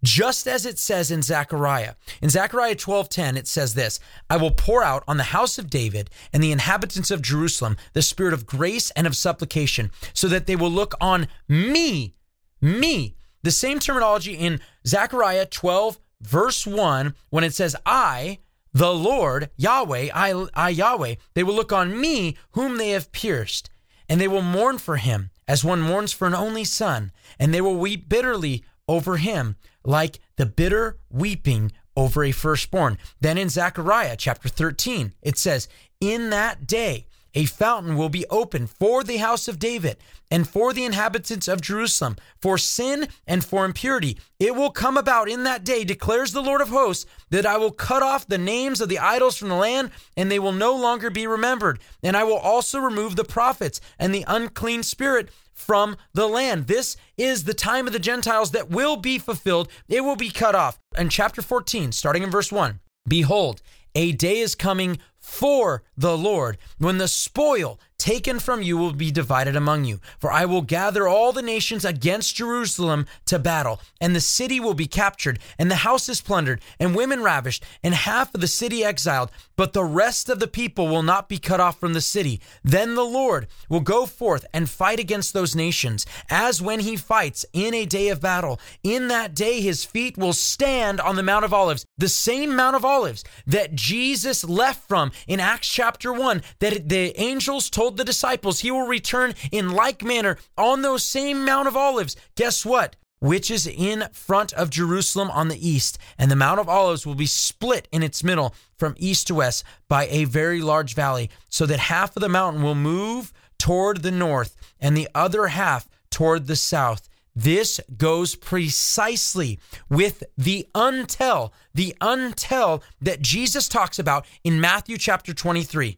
just 0.04 0.48
as 0.48 0.66
it 0.66 0.80
says 0.80 1.12
in 1.12 1.22
Zechariah. 1.22 1.96
In 2.22 2.30
Zechariah 2.30 2.76
12:10 2.76 3.38
it 3.38 3.48
says 3.48 3.74
this, 3.74 4.00
I 4.30 4.38
will 4.38 4.52
pour 4.52 4.84
out 4.84 5.04
on 5.08 5.18
the 5.18 5.32
house 5.36 5.58
of 5.58 5.70
David 5.70 6.10
and 6.34 6.44
the 6.44 6.52
inhabitants 6.52 7.12
of 7.12 7.22
Jerusalem 7.22 7.78
the 7.94 8.02
spirit 8.02 8.34
of 8.34 8.46
grace 8.46 8.92
and 8.92 9.08
of 9.08 9.16
supplication, 9.16 9.92
so 10.14 10.28
that 10.28 10.48
they 10.48 10.56
will 10.56 10.72
look 10.72 10.94
on 11.00 11.28
me, 11.48 12.16
me. 12.60 13.16
The 13.44 13.52
same 13.52 13.80
terminology 13.80 14.34
in 14.34 14.60
Zechariah 14.86 15.46
12 15.46 16.00
verse 16.22 16.68
1 16.68 17.16
when 17.30 17.44
it 17.44 17.54
says 17.54 17.76
I 17.86 18.40
the 18.74 18.94
Lord, 18.94 19.50
Yahweh, 19.58 20.10
I, 20.14 20.46
I 20.54 20.70
Yahweh, 20.70 21.16
they 21.34 21.44
will 21.44 21.56
look 21.56 21.74
on 21.74 22.00
me 22.00 22.38
whom 22.52 22.78
they 22.78 22.90
have 22.92 23.12
pierced, 23.12 23.70
and 24.08 24.20
they 24.20 24.30
will 24.30 24.42
mourn 24.42 24.78
for 24.78 24.96
him 24.96 25.30
as 25.48 25.64
one 25.64 25.82
mourns 25.82 26.14
for 26.14 26.26
an 26.26 26.34
only 26.34 26.64
son, 26.64 27.12
and 27.38 27.54
they 27.54 27.60
will 27.60 27.76
weep 27.76 28.08
bitterly 28.08 28.64
over 28.88 29.18
him 29.18 29.58
like 29.84 30.20
the 30.38 30.46
bitter 30.46 31.00
weeping 31.10 31.72
over 31.96 32.24
a 32.24 32.32
firstborn. 32.32 32.98
Then 33.20 33.38
in 33.38 33.50
Zechariah 33.50 34.16
chapter 34.18 34.50
13, 34.50 35.14
it 35.22 35.38
says, 35.38 35.68
In 36.00 36.30
that 36.30 36.68
day, 36.68 37.08
a 37.34 37.46
fountain 37.46 37.96
will 37.96 38.10
be 38.10 38.26
opened 38.30 38.70
for 38.70 39.04
the 39.04 39.18
house 39.18 39.48
of 39.48 39.60
David 39.60 39.98
and 40.30 40.48
for 40.48 40.74
the 40.74 40.86
inhabitants 40.86 41.48
of 41.48 41.62
Jerusalem, 41.62 42.16
for 42.42 42.58
sin 42.58 43.08
and 43.28 43.44
for 43.44 43.66
impurity. 43.66 44.18
It 44.40 44.56
will 44.56 44.72
come 44.72 44.98
about 44.98 45.30
in 45.30 45.44
that 45.44 45.64
day, 45.64 45.84
declares 45.84 46.32
the 46.32 46.42
Lord 46.42 46.62
of 46.62 46.70
hosts, 46.70 47.06
that 47.30 47.46
I 47.46 47.58
will 47.58 47.72
cut 47.72 48.04
off 48.04 48.28
the 48.28 48.38
names 48.38 48.82
of 48.82 48.90
the 48.90 49.00
idols 49.00 49.38
from 49.38 49.50
the 49.50 49.56
land, 49.56 49.92
and 50.18 50.32
they 50.32 50.40
will 50.40 50.52
no 50.52 50.76
longer 50.76 51.10
be 51.10 51.28
remembered. 51.28 51.80
And 52.04 52.16
I 52.16 52.24
will 52.24 52.38
also 52.38 52.80
remove 52.80 53.16
the 53.16 53.24
prophets 53.24 53.82
and 54.00 54.14
the 54.14 54.26
unclean 54.28 54.84
spirit 54.84 55.30
from 55.54 55.98
the 56.14 56.28
land. 56.28 56.68
This 56.68 56.98
is 57.18 57.44
the 57.44 57.54
time 57.54 57.88
of 57.88 57.94
the 57.94 58.00
Gentiles 58.00 58.52
that 58.52 58.70
will 58.70 58.98
be 58.98 59.20
fulfilled. 59.20 59.70
It 59.88 60.02
will 60.02 60.16
be 60.16 60.30
cut 60.30 60.56
off. 60.56 60.80
In 60.98 61.10
chapter 61.10 61.42
14, 61.42 61.92
starting 61.92 62.24
in 62.24 62.32
verse 62.32 62.52
1, 62.52 62.80
behold, 63.08 63.62
a 63.94 64.14
day 64.14 64.40
is 64.40 64.56
coming 64.56 65.00
for 65.22 65.84
the 65.96 66.18
Lord 66.18 66.58
when 66.78 66.98
the 66.98 67.08
spoil 67.08 67.80
taken 68.02 68.40
from 68.40 68.64
you 68.64 68.76
will 68.76 68.94
be 68.94 69.12
divided 69.12 69.56
among 69.56 69.86
you. 69.86 70.00
For 70.18 70.32
I 70.32 70.46
will 70.46 70.64
gather 70.64 71.08
all 71.08 71.32
the 71.32 71.44
nations 71.44 71.86
against 71.86 72.36
Jerusalem 72.36 73.06
to 73.28 73.38
battle, 73.38 73.80
and 74.02 74.16
the 74.16 74.22
city 74.22 74.60
will 74.60 74.74
be 74.74 74.88
captured, 74.88 75.38
and 75.60 75.70
the 75.70 75.76
houses 75.76 76.20
plundered, 76.20 76.62
and 76.80 76.96
women 76.96 77.22
ravished, 77.22 77.64
and 77.84 77.94
half 77.94 78.34
of 78.34 78.42
the 78.42 78.48
city 78.48 78.84
exiled. 78.84 79.30
But 79.56 79.74
the 79.74 79.84
rest 79.84 80.30
of 80.30 80.40
the 80.40 80.48
people 80.48 80.88
will 80.88 81.04
not 81.04 81.30
be 81.30 81.38
cut 81.38 81.60
off 81.60 81.80
from 81.80 81.94
the 81.94 82.02
city. 82.02 82.42
Then 82.64 82.96
the 82.96 83.06
Lord 83.06 83.46
will 83.70 83.82
go 83.82 84.08
forth 84.08 84.48
and 84.52 84.68
fight 84.68 85.00
against 85.00 85.34
those 85.34 85.56
nations, 85.56 86.08
as 86.28 86.60
when 86.60 86.80
he 86.80 86.96
fights 86.96 87.46
in 87.54 87.76
a 87.76 87.86
day 87.86 88.10
of 88.10 88.20
battle. 88.20 88.60
In 88.82 89.10
that 89.10 89.36
day, 89.36 89.62
his 89.62 89.86
feet 89.86 90.18
will 90.18 90.34
stand 90.34 91.00
on 91.00 91.18
the 91.18 91.24
Mount 91.24 91.46
of 91.46 91.54
Olives, 91.54 91.86
the 92.00 92.10
same 92.10 92.56
Mount 92.56 92.76
of 92.76 92.84
Olives 92.84 93.24
that 93.46 93.76
Jesus 93.76 94.44
left 94.44 94.88
from 94.88 95.11
in 95.28 95.40
Acts 95.40 95.68
chapter 95.68 96.12
1, 96.14 96.42
that 96.60 96.90
the 96.90 97.20
angels 97.20 97.70
told 97.70 97.98
the 97.98 98.04
disciples 98.04 98.60
he 98.60 98.72
will 98.72 98.88
return 98.88 99.34
in 99.52 99.72
like 99.72 100.04
manner 100.04 100.38
on 100.58 100.82
those 100.82 101.04
same 101.04 101.46
Mount 101.46 101.68
of 101.68 101.76
Olives. 101.76 102.16
Guess 102.36 102.66
what? 102.66 102.96
Which 103.20 103.52
is 103.52 103.68
in 103.68 104.08
front 104.12 104.52
of 104.54 104.70
Jerusalem 104.72 105.30
on 105.30 105.48
the 105.48 105.70
east, 105.70 105.98
and 106.18 106.32
the 106.32 106.36
Mount 106.36 106.60
of 106.60 106.68
Olives 106.68 107.06
will 107.06 107.16
be 107.16 107.28
split 107.28 107.88
in 107.92 108.02
its 108.02 108.24
middle 108.24 108.56
from 108.78 108.96
east 108.98 109.28
to 109.28 109.36
west 109.36 109.64
by 109.88 110.08
a 110.08 110.26
very 110.26 110.62
large 110.62 110.96
valley, 110.96 111.30
so 111.48 111.66
that 111.68 111.80
half 111.80 112.16
of 112.16 112.22
the 112.22 112.30
mountain 112.30 112.64
will 112.64 112.76
move 112.76 113.32
toward 113.60 114.02
the 114.02 114.12
north 114.12 114.56
and 114.80 114.98
the 114.98 115.08
other 115.14 115.48
half 115.48 115.88
toward 116.10 116.48
the 116.48 116.56
south. 116.56 117.08
This 117.36 117.80
goes 117.98 118.36
precisely 118.36 119.60
with 119.90 120.24
the 120.38 120.68
until, 120.76 121.54
the 121.74 121.96
until 122.02 122.84
that 123.02 123.22
Jesus 123.22 123.70
talks 123.70 124.00
about 124.00 124.26
in 124.44 124.60
Matthew 124.60 124.98
chapter 124.98 125.34
23. 125.34 125.98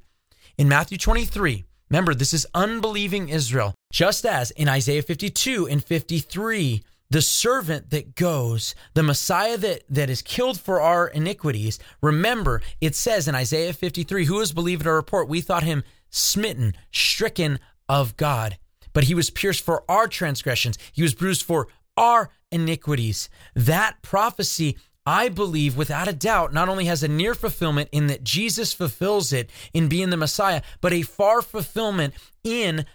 In 0.58 0.70
Matthew 0.70 0.98
23, 0.98 1.66
remember, 1.90 2.14
this 2.14 2.34
is 2.34 2.46
unbelieving 2.54 3.30
Israel. 3.30 3.74
Just 3.92 4.26
as 4.26 4.52
in 4.52 4.70
Isaiah 4.70 5.02
52 5.02 5.68
and 5.68 5.84
53, 5.84 6.84
the 7.10 7.22
servant 7.22 7.90
that 7.90 8.16
goes, 8.16 8.76
the 8.94 9.04
Messiah 9.04 9.58
that, 9.58 9.84
that 9.90 10.10
is 10.12 10.22
killed 10.22 10.60
for 10.60 10.82
our 10.82 11.08
iniquities. 11.08 11.80
Remember, 12.02 12.62
it 12.80 12.96
says 12.96 13.28
in 13.28 13.34
Isaiah 13.34 13.74
53, 13.74 14.26
who 14.26 14.40
has 14.40 14.52
believed 14.52 14.86
our 14.86 14.96
report? 14.96 15.28
We 15.28 15.42
thought 15.42 15.64
him 15.64 15.84
smitten, 16.10 16.76
stricken 16.92 17.60
of 17.90 18.18
God 18.18 18.58
but 18.94 19.06
he 19.06 19.16
was 19.16 19.30
pierced 19.30 19.62
for 19.62 19.84
our 19.90 20.08
transgressions, 20.08 20.78
he 20.92 21.02
was 21.02 21.14
bruised 21.14 21.44
for 21.44 21.68
our 21.98 22.30
iniquities. 22.52 23.30
That 23.56 24.02
prophecy, 24.02 24.78
I 25.06 25.30
believe, 25.30 25.76
without 25.76 26.08
a 26.08 26.14
doubt, 26.14 26.54
not 26.54 26.70
only 26.70 26.86
has 26.86 27.04
a 27.04 27.08
near 27.08 27.36
fulfillment 27.36 27.90
in 27.92 28.08
that 28.08 28.24
Jesus 28.24 28.74
fulfills 28.74 29.34
it 29.34 29.50
in 29.74 29.90
being 29.90 30.10
the 30.10 30.18
Messiah, 30.18 30.62
but 30.82 30.94
a 30.94 31.02
far 31.02 31.42
fulfillment 31.42 32.14
in 32.44 32.86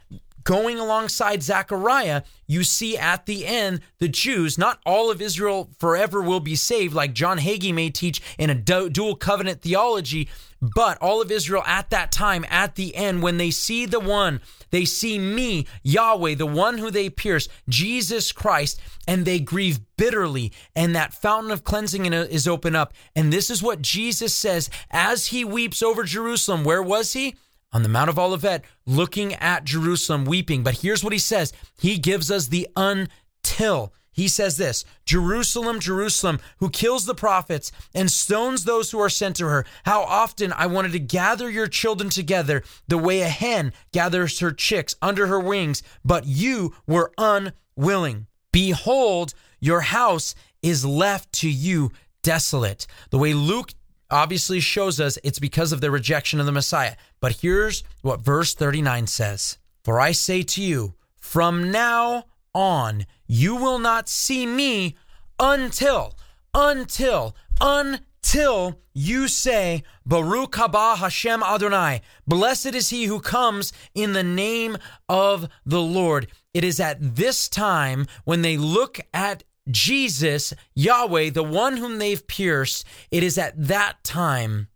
going 0.48 0.78
alongside 0.78 1.42
Zechariah, 1.42 2.22
you 2.46 2.64
see 2.64 2.96
at 2.96 3.26
the 3.26 3.44
end 3.44 3.80
the 3.98 4.08
Jews, 4.08 4.56
not 4.56 4.80
all 4.86 5.10
of 5.10 5.20
Israel 5.20 5.68
forever 5.78 6.22
will 6.22 6.40
be 6.40 6.56
saved, 6.56 6.94
like 6.94 7.12
John 7.12 7.36
Hagee 7.36 7.74
may 7.74 7.90
teach 7.90 8.22
in 8.38 8.48
a 8.48 8.54
dual 8.54 9.14
covenant 9.14 9.60
theology, 9.60 10.26
but 10.62 10.96
all 11.02 11.20
of 11.20 11.30
Israel 11.30 11.62
at 11.66 11.90
that 11.90 12.10
time, 12.10 12.46
at 12.48 12.76
the 12.76 12.96
end, 12.96 13.22
when 13.22 13.36
they 13.36 13.50
see 13.50 13.84
the 13.84 14.00
one 14.00 14.40
they 14.70 14.84
see 14.84 15.18
me, 15.18 15.66
Yahweh, 15.82 16.34
the 16.34 16.46
one 16.46 16.78
who 16.78 16.90
they 16.90 17.10
pierce, 17.10 17.48
Jesus 17.68 18.32
Christ, 18.32 18.80
and 19.06 19.24
they 19.24 19.40
grieve 19.40 19.80
bitterly. 19.96 20.52
And 20.74 20.94
that 20.94 21.14
fountain 21.14 21.50
of 21.50 21.64
cleansing 21.64 22.04
is 22.12 22.46
open 22.46 22.74
up. 22.74 22.92
And 23.14 23.32
this 23.32 23.50
is 23.50 23.62
what 23.62 23.82
Jesus 23.82 24.34
says 24.34 24.68
as 24.90 25.26
he 25.26 25.44
weeps 25.44 25.82
over 25.82 26.04
Jerusalem. 26.04 26.64
Where 26.64 26.82
was 26.82 27.14
he? 27.14 27.36
On 27.72 27.82
the 27.82 27.88
Mount 27.88 28.08
of 28.08 28.18
Olivet, 28.18 28.64
looking 28.86 29.34
at 29.34 29.64
Jerusalem, 29.64 30.24
weeping. 30.24 30.62
But 30.62 30.78
here's 30.78 31.04
what 31.04 31.12
he 31.12 31.18
says 31.18 31.52
He 31.78 31.98
gives 31.98 32.30
us 32.30 32.48
the 32.48 32.68
until. 32.76 33.92
He 34.18 34.26
says 34.26 34.56
this 34.56 34.84
Jerusalem, 35.04 35.78
Jerusalem, 35.78 36.40
who 36.58 36.70
kills 36.70 37.06
the 37.06 37.14
prophets 37.14 37.70
and 37.94 38.10
stones 38.10 38.64
those 38.64 38.90
who 38.90 38.98
are 38.98 39.08
sent 39.08 39.36
to 39.36 39.46
her. 39.46 39.64
How 39.84 40.02
often 40.02 40.52
I 40.52 40.66
wanted 40.66 40.90
to 40.92 40.98
gather 40.98 41.48
your 41.48 41.68
children 41.68 42.10
together 42.10 42.64
the 42.88 42.98
way 42.98 43.20
a 43.20 43.28
hen 43.28 43.72
gathers 43.92 44.40
her 44.40 44.50
chicks 44.50 44.96
under 45.00 45.28
her 45.28 45.38
wings, 45.38 45.84
but 46.04 46.26
you 46.26 46.74
were 46.84 47.12
unwilling. 47.16 48.26
Behold, 48.50 49.34
your 49.60 49.82
house 49.82 50.34
is 50.62 50.84
left 50.84 51.32
to 51.34 51.48
you 51.48 51.92
desolate. 52.22 52.88
The 53.10 53.18
way 53.18 53.34
Luke 53.34 53.72
obviously 54.10 54.60
shows 54.60 55.00
us 55.00 55.18
it's 55.22 55.38
because 55.38 55.72
of 55.72 55.80
the 55.80 55.90
rejection 55.90 56.40
of 56.40 56.46
the 56.46 56.52
Messiah. 56.52 56.96
But 57.20 57.36
here's 57.40 57.84
what 58.02 58.20
verse 58.20 58.54
39 58.54 59.06
says 59.06 59.58
For 59.84 60.00
I 60.00 60.12
say 60.12 60.42
to 60.42 60.62
you, 60.62 60.94
from 61.18 61.70
now 61.70 62.24
on, 62.54 63.06
you 63.26 63.56
will 63.56 63.78
not 63.78 64.08
see 64.08 64.46
me 64.46 64.96
until, 65.38 66.14
until, 66.54 67.36
until 67.60 68.80
you 68.94 69.28
say, 69.28 69.82
Baruch 70.04 70.52
haba 70.52 70.96
Hashem 70.96 71.42
Adonai. 71.42 72.00
Blessed 72.26 72.74
is 72.74 72.90
he 72.90 73.04
who 73.04 73.20
comes 73.20 73.72
in 73.94 74.12
the 74.12 74.24
name 74.24 74.76
of 75.08 75.48
the 75.64 75.82
Lord. 75.82 76.28
It 76.54 76.64
is 76.64 76.80
at 76.80 77.16
this 77.16 77.48
time 77.48 78.06
when 78.24 78.42
they 78.42 78.56
look 78.56 78.98
at 79.12 79.44
Jesus, 79.70 80.54
Yahweh, 80.74 81.30
the 81.30 81.42
one 81.42 81.76
whom 81.76 81.98
they've 81.98 82.26
pierced, 82.26 82.86
it 83.10 83.22
is 83.22 83.38
at 83.38 83.54
that 83.56 84.02
time 84.04 84.68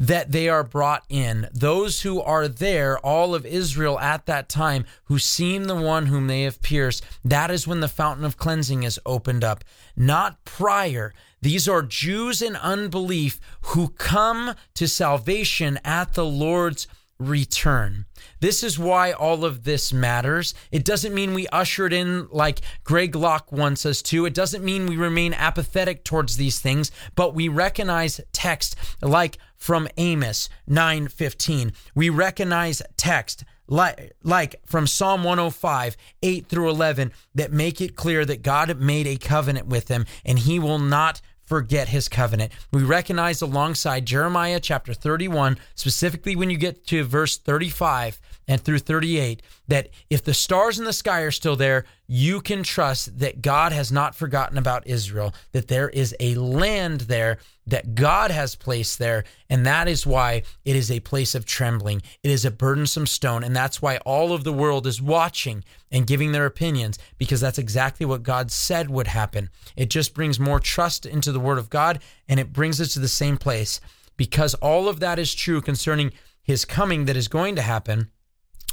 that 0.00 0.32
they 0.32 0.48
are 0.48 0.64
brought 0.64 1.04
in. 1.10 1.46
Those 1.52 2.00
who 2.00 2.22
are 2.22 2.48
there, 2.48 2.98
all 3.00 3.34
of 3.34 3.44
Israel 3.44 4.00
at 4.00 4.24
that 4.26 4.48
time, 4.48 4.86
who 5.04 5.18
seen 5.18 5.64
the 5.64 5.76
one 5.76 6.06
whom 6.06 6.26
they 6.26 6.42
have 6.42 6.62
pierced, 6.62 7.04
that 7.22 7.50
is 7.50 7.66
when 7.66 7.80
the 7.80 7.88
fountain 7.88 8.24
of 8.24 8.38
cleansing 8.38 8.82
is 8.82 8.98
opened 9.04 9.44
up, 9.44 9.62
not 9.94 10.42
prior. 10.46 11.12
These 11.42 11.68
are 11.68 11.82
Jews 11.82 12.40
in 12.40 12.56
unbelief 12.56 13.38
who 13.60 13.90
come 13.90 14.54
to 14.74 14.88
salvation 14.88 15.78
at 15.84 16.14
the 16.14 16.24
Lord's 16.24 16.88
return. 17.20 18.06
This 18.40 18.64
is 18.64 18.78
why 18.78 19.12
all 19.12 19.44
of 19.44 19.64
this 19.64 19.92
matters. 19.92 20.54
It 20.72 20.84
doesn't 20.84 21.14
mean 21.14 21.34
we 21.34 21.46
usher 21.48 21.86
it 21.86 21.92
in 21.92 22.28
like 22.30 22.60
Greg 22.82 23.14
Locke 23.14 23.52
wants 23.52 23.84
us 23.84 24.02
to. 24.02 24.24
It 24.24 24.34
doesn't 24.34 24.64
mean 24.64 24.86
we 24.86 24.96
remain 24.96 25.34
apathetic 25.34 26.02
towards 26.04 26.36
these 26.36 26.60
things, 26.60 26.90
but 27.14 27.34
we 27.34 27.48
recognize 27.48 28.20
text 28.32 28.74
like 29.02 29.38
from 29.56 29.88
Amos 29.98 30.48
9:15. 30.68 31.72
We 31.94 32.08
recognize 32.08 32.82
text 32.96 33.44
like, 33.70 34.16
like 34.24 34.56
from 34.66 34.88
Psalm 34.88 35.22
105, 35.22 35.96
8 36.22 36.46
through 36.48 36.70
11, 36.70 37.12
that 37.36 37.52
make 37.52 37.80
it 37.80 37.94
clear 37.94 38.24
that 38.24 38.42
God 38.42 38.80
made 38.80 39.06
a 39.06 39.16
covenant 39.16 39.68
with 39.68 39.86
them 39.86 40.06
and 40.24 40.40
he 40.40 40.58
will 40.58 40.80
not 40.80 41.20
forget 41.50 41.88
his 41.88 42.08
covenant. 42.08 42.52
We 42.70 42.84
recognize 42.84 43.42
alongside 43.42 44.06
Jeremiah 44.06 44.60
chapter 44.60 44.94
31, 44.94 45.58
specifically 45.74 46.36
when 46.36 46.48
you 46.48 46.56
get 46.56 46.86
to 46.86 47.02
verse 47.02 47.36
35 47.36 48.20
and 48.46 48.60
through 48.60 48.78
38, 48.78 49.42
that 49.70 49.88
if 50.10 50.22
the 50.22 50.34
stars 50.34 50.80
in 50.80 50.84
the 50.84 50.92
sky 50.92 51.20
are 51.20 51.30
still 51.30 51.54
there, 51.54 51.84
you 52.08 52.40
can 52.40 52.64
trust 52.64 53.20
that 53.20 53.40
God 53.40 53.70
has 53.70 53.92
not 53.92 54.16
forgotten 54.16 54.58
about 54.58 54.86
Israel, 54.86 55.32
that 55.52 55.68
there 55.68 55.88
is 55.88 56.14
a 56.18 56.34
land 56.34 57.02
there 57.02 57.38
that 57.68 57.94
God 57.94 58.32
has 58.32 58.56
placed 58.56 58.98
there. 58.98 59.22
And 59.48 59.64
that 59.64 59.86
is 59.86 60.04
why 60.04 60.42
it 60.64 60.74
is 60.74 60.90
a 60.90 60.98
place 60.98 61.36
of 61.36 61.46
trembling. 61.46 62.02
It 62.24 62.32
is 62.32 62.44
a 62.44 62.50
burdensome 62.50 63.06
stone. 63.06 63.44
And 63.44 63.54
that's 63.54 63.80
why 63.80 63.98
all 63.98 64.32
of 64.32 64.42
the 64.42 64.52
world 64.52 64.88
is 64.88 65.00
watching 65.00 65.62
and 65.92 66.06
giving 66.06 66.32
their 66.32 66.46
opinions, 66.46 66.98
because 67.16 67.40
that's 67.40 67.58
exactly 67.58 68.04
what 68.04 68.24
God 68.24 68.50
said 68.50 68.90
would 68.90 69.06
happen. 69.06 69.50
It 69.76 69.88
just 69.88 70.14
brings 70.14 70.40
more 70.40 70.58
trust 70.58 71.06
into 71.06 71.30
the 71.30 71.40
word 71.40 71.58
of 71.58 71.70
God 71.70 72.00
and 72.28 72.40
it 72.40 72.52
brings 72.52 72.80
us 72.80 72.92
to 72.94 72.98
the 72.98 73.08
same 73.08 73.36
place. 73.36 73.80
Because 74.16 74.54
all 74.54 74.88
of 74.88 74.98
that 74.98 75.20
is 75.20 75.32
true 75.32 75.60
concerning 75.60 76.10
his 76.42 76.64
coming 76.64 77.04
that 77.04 77.16
is 77.16 77.28
going 77.28 77.54
to 77.54 77.62
happen 77.62 78.10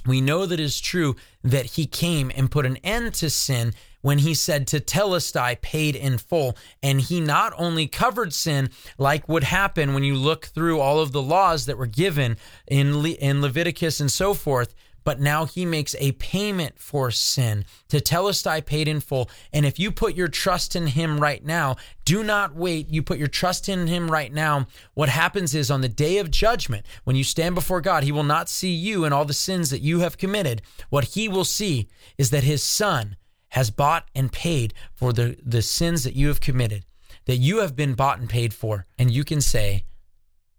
we 0.08 0.22
know 0.22 0.46
that 0.46 0.60
is 0.60 0.80
true 0.80 1.16
that 1.44 1.66
he 1.66 1.86
came 1.86 2.32
and 2.36 2.50
put 2.50 2.66
an 2.66 2.78
end 2.78 3.14
to 3.16 3.30
sin 3.30 3.74
when 4.02 4.20
he 4.20 4.34
said 4.34 4.66
tetelestai 4.68 5.62
paid 5.62 5.96
in 5.96 6.18
full. 6.18 6.58
And 6.82 7.02
he 7.02 7.20
not 7.20 7.54
only 7.58 7.88
covered 7.88 8.34
sin 8.34 8.70
like 8.98 9.28
would 9.28 9.44
happen 9.44 9.94
when 9.94 10.04
you 10.04 10.16
look 10.16 10.46
through 10.46 10.80
all 10.80 11.00
of 11.00 11.12
the 11.12 11.22
laws 11.22 11.66
that 11.66 11.78
were 11.78 11.88
given 11.88 12.38
in, 12.68 13.02
Le- 13.02 13.10
in 13.10 13.42
Leviticus 13.42 14.00
and 14.00 14.12
so 14.12 14.34
forth, 14.34 14.74
but 15.08 15.22
now 15.22 15.46
he 15.46 15.66
makes 15.66 15.96
a 16.00 16.12
payment 16.12 16.78
for 16.78 17.12
sin. 17.12 17.64
Tetelestai 17.88 18.66
paid 18.66 18.90
in 18.90 19.00
full. 19.00 19.30
And 19.54 19.66
if 19.66 19.80
you 19.80 19.90
put 19.90 20.16
your 20.16 20.28
trust 20.28 20.76
in 20.76 20.88
him 20.88 21.22
right 21.22 21.46
now, 21.46 21.78
do 22.04 22.26
not 22.26 22.56
wait. 22.56 22.90
You 22.90 23.02
put 23.02 23.18
your 23.18 23.30
trust 23.30 23.70
in 23.70 23.88
him 23.88 24.12
right 24.12 24.34
now. 24.34 24.68
What 24.96 25.08
happens 25.08 25.56
is 25.56 25.72
on 25.72 25.80
the 25.80 25.88
day 25.88 26.18
of 26.18 26.30
judgment, 26.30 26.86
when 27.06 27.16
you 27.16 27.24
stand 27.24 27.56
before 27.56 27.80
God, 27.80 28.04
he 28.04 28.12
will 28.12 28.24
not 28.24 28.50
see 28.50 28.72
you 28.72 29.06
and 29.06 29.14
all 29.14 29.24
the 29.24 29.32
sins 29.32 29.70
that 29.70 29.80
you 29.80 30.02
have 30.02 30.18
committed. 30.18 30.62
What 30.90 31.06
he 31.06 31.30
will 31.30 31.46
see 31.46 31.88
is 32.18 32.30
that 32.32 32.44
his 32.44 32.62
son 32.62 33.16
has 33.52 33.72
bought 33.72 34.10
and 34.14 34.30
paid 34.30 34.74
for 34.94 35.14
the, 35.14 35.38
the 35.42 35.62
sins 35.62 36.04
that 36.04 36.18
you 36.18 36.28
have 36.28 36.42
committed, 36.42 36.84
that 37.28 37.38
you 37.38 37.60
have 37.60 37.78
been 37.78 37.94
bought 37.94 38.20
and 38.20 38.30
paid 38.30 38.54
for. 38.54 38.86
And 39.00 39.10
you 39.10 39.24
can 39.24 39.40
say, 39.40 39.86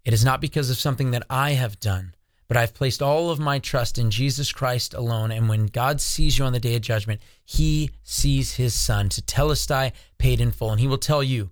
it 0.03 0.11
is 0.11 0.25
not 0.25 0.41
because 0.41 0.71
of 0.71 0.77
something 0.77 1.11
that 1.11 1.27
I 1.29 1.51
have 1.51 1.79
done 1.79 2.15
but 2.49 2.57
I've 2.57 2.73
placed 2.73 3.01
all 3.01 3.29
of 3.29 3.39
my 3.39 3.59
trust 3.59 3.99
in 3.99 4.09
Jesus 4.09 4.51
Christ 4.51 4.95
alone. 4.95 5.31
And 5.31 5.47
when 5.47 5.67
God 5.67 6.01
sees 6.01 6.39
you 6.39 6.45
on 6.45 6.51
the 6.51 6.59
day 6.59 6.75
of 6.75 6.81
judgment, 6.81 7.21
he 7.45 7.91
sees 8.03 8.55
his 8.55 8.73
son 8.73 9.07
tetelestai 9.07 9.93
paid 10.17 10.41
in 10.41 10.51
full. 10.51 10.71
And 10.71 10.81
he 10.81 10.87
will 10.87 10.97
tell 10.97 11.23
you, 11.23 11.51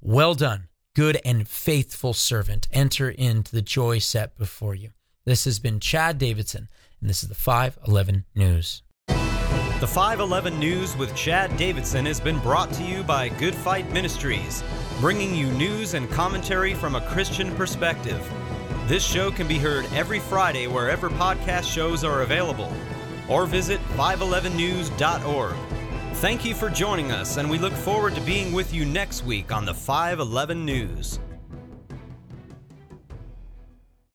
Well 0.00 0.34
done, 0.34 0.66
good 0.96 1.20
and 1.24 1.48
faithful 1.48 2.12
servant. 2.12 2.66
Enter 2.72 3.08
into 3.08 3.52
the 3.52 3.62
joy 3.62 4.00
set 4.00 4.36
before 4.36 4.74
you. 4.74 4.90
This 5.24 5.44
has 5.44 5.60
been 5.60 5.78
Chad 5.78 6.18
Davidson, 6.18 6.68
and 7.00 7.08
this 7.08 7.22
is 7.22 7.28
the 7.28 7.34
511 7.36 8.24
News. 8.34 8.82
The 9.06 9.86
511 9.86 10.58
News 10.58 10.96
with 10.96 11.14
Chad 11.14 11.56
Davidson 11.56 12.04
has 12.06 12.18
been 12.18 12.38
brought 12.40 12.72
to 12.72 12.82
you 12.82 13.04
by 13.04 13.28
Good 13.28 13.54
Fight 13.54 13.92
Ministries, 13.92 14.64
bringing 15.00 15.34
you 15.36 15.46
news 15.52 15.94
and 15.94 16.10
commentary 16.10 16.74
from 16.74 16.96
a 16.96 17.00
Christian 17.12 17.54
perspective. 17.54 18.26
This 18.86 19.04
show 19.04 19.32
can 19.32 19.48
be 19.48 19.58
heard 19.58 19.84
every 19.92 20.20
Friday 20.20 20.68
wherever 20.68 21.10
podcast 21.10 21.64
shows 21.64 22.04
are 22.04 22.22
available, 22.22 22.72
or 23.28 23.44
visit 23.44 23.80
511news.org. 23.96 25.56
Thank 26.14 26.44
you 26.44 26.54
for 26.54 26.70
joining 26.70 27.10
us, 27.10 27.36
and 27.36 27.50
we 27.50 27.58
look 27.58 27.72
forward 27.72 28.14
to 28.14 28.20
being 28.20 28.52
with 28.52 28.72
you 28.72 28.84
next 28.84 29.24
week 29.24 29.50
on 29.50 29.64
the 29.64 29.74
511 29.74 30.64
News. 30.64 31.18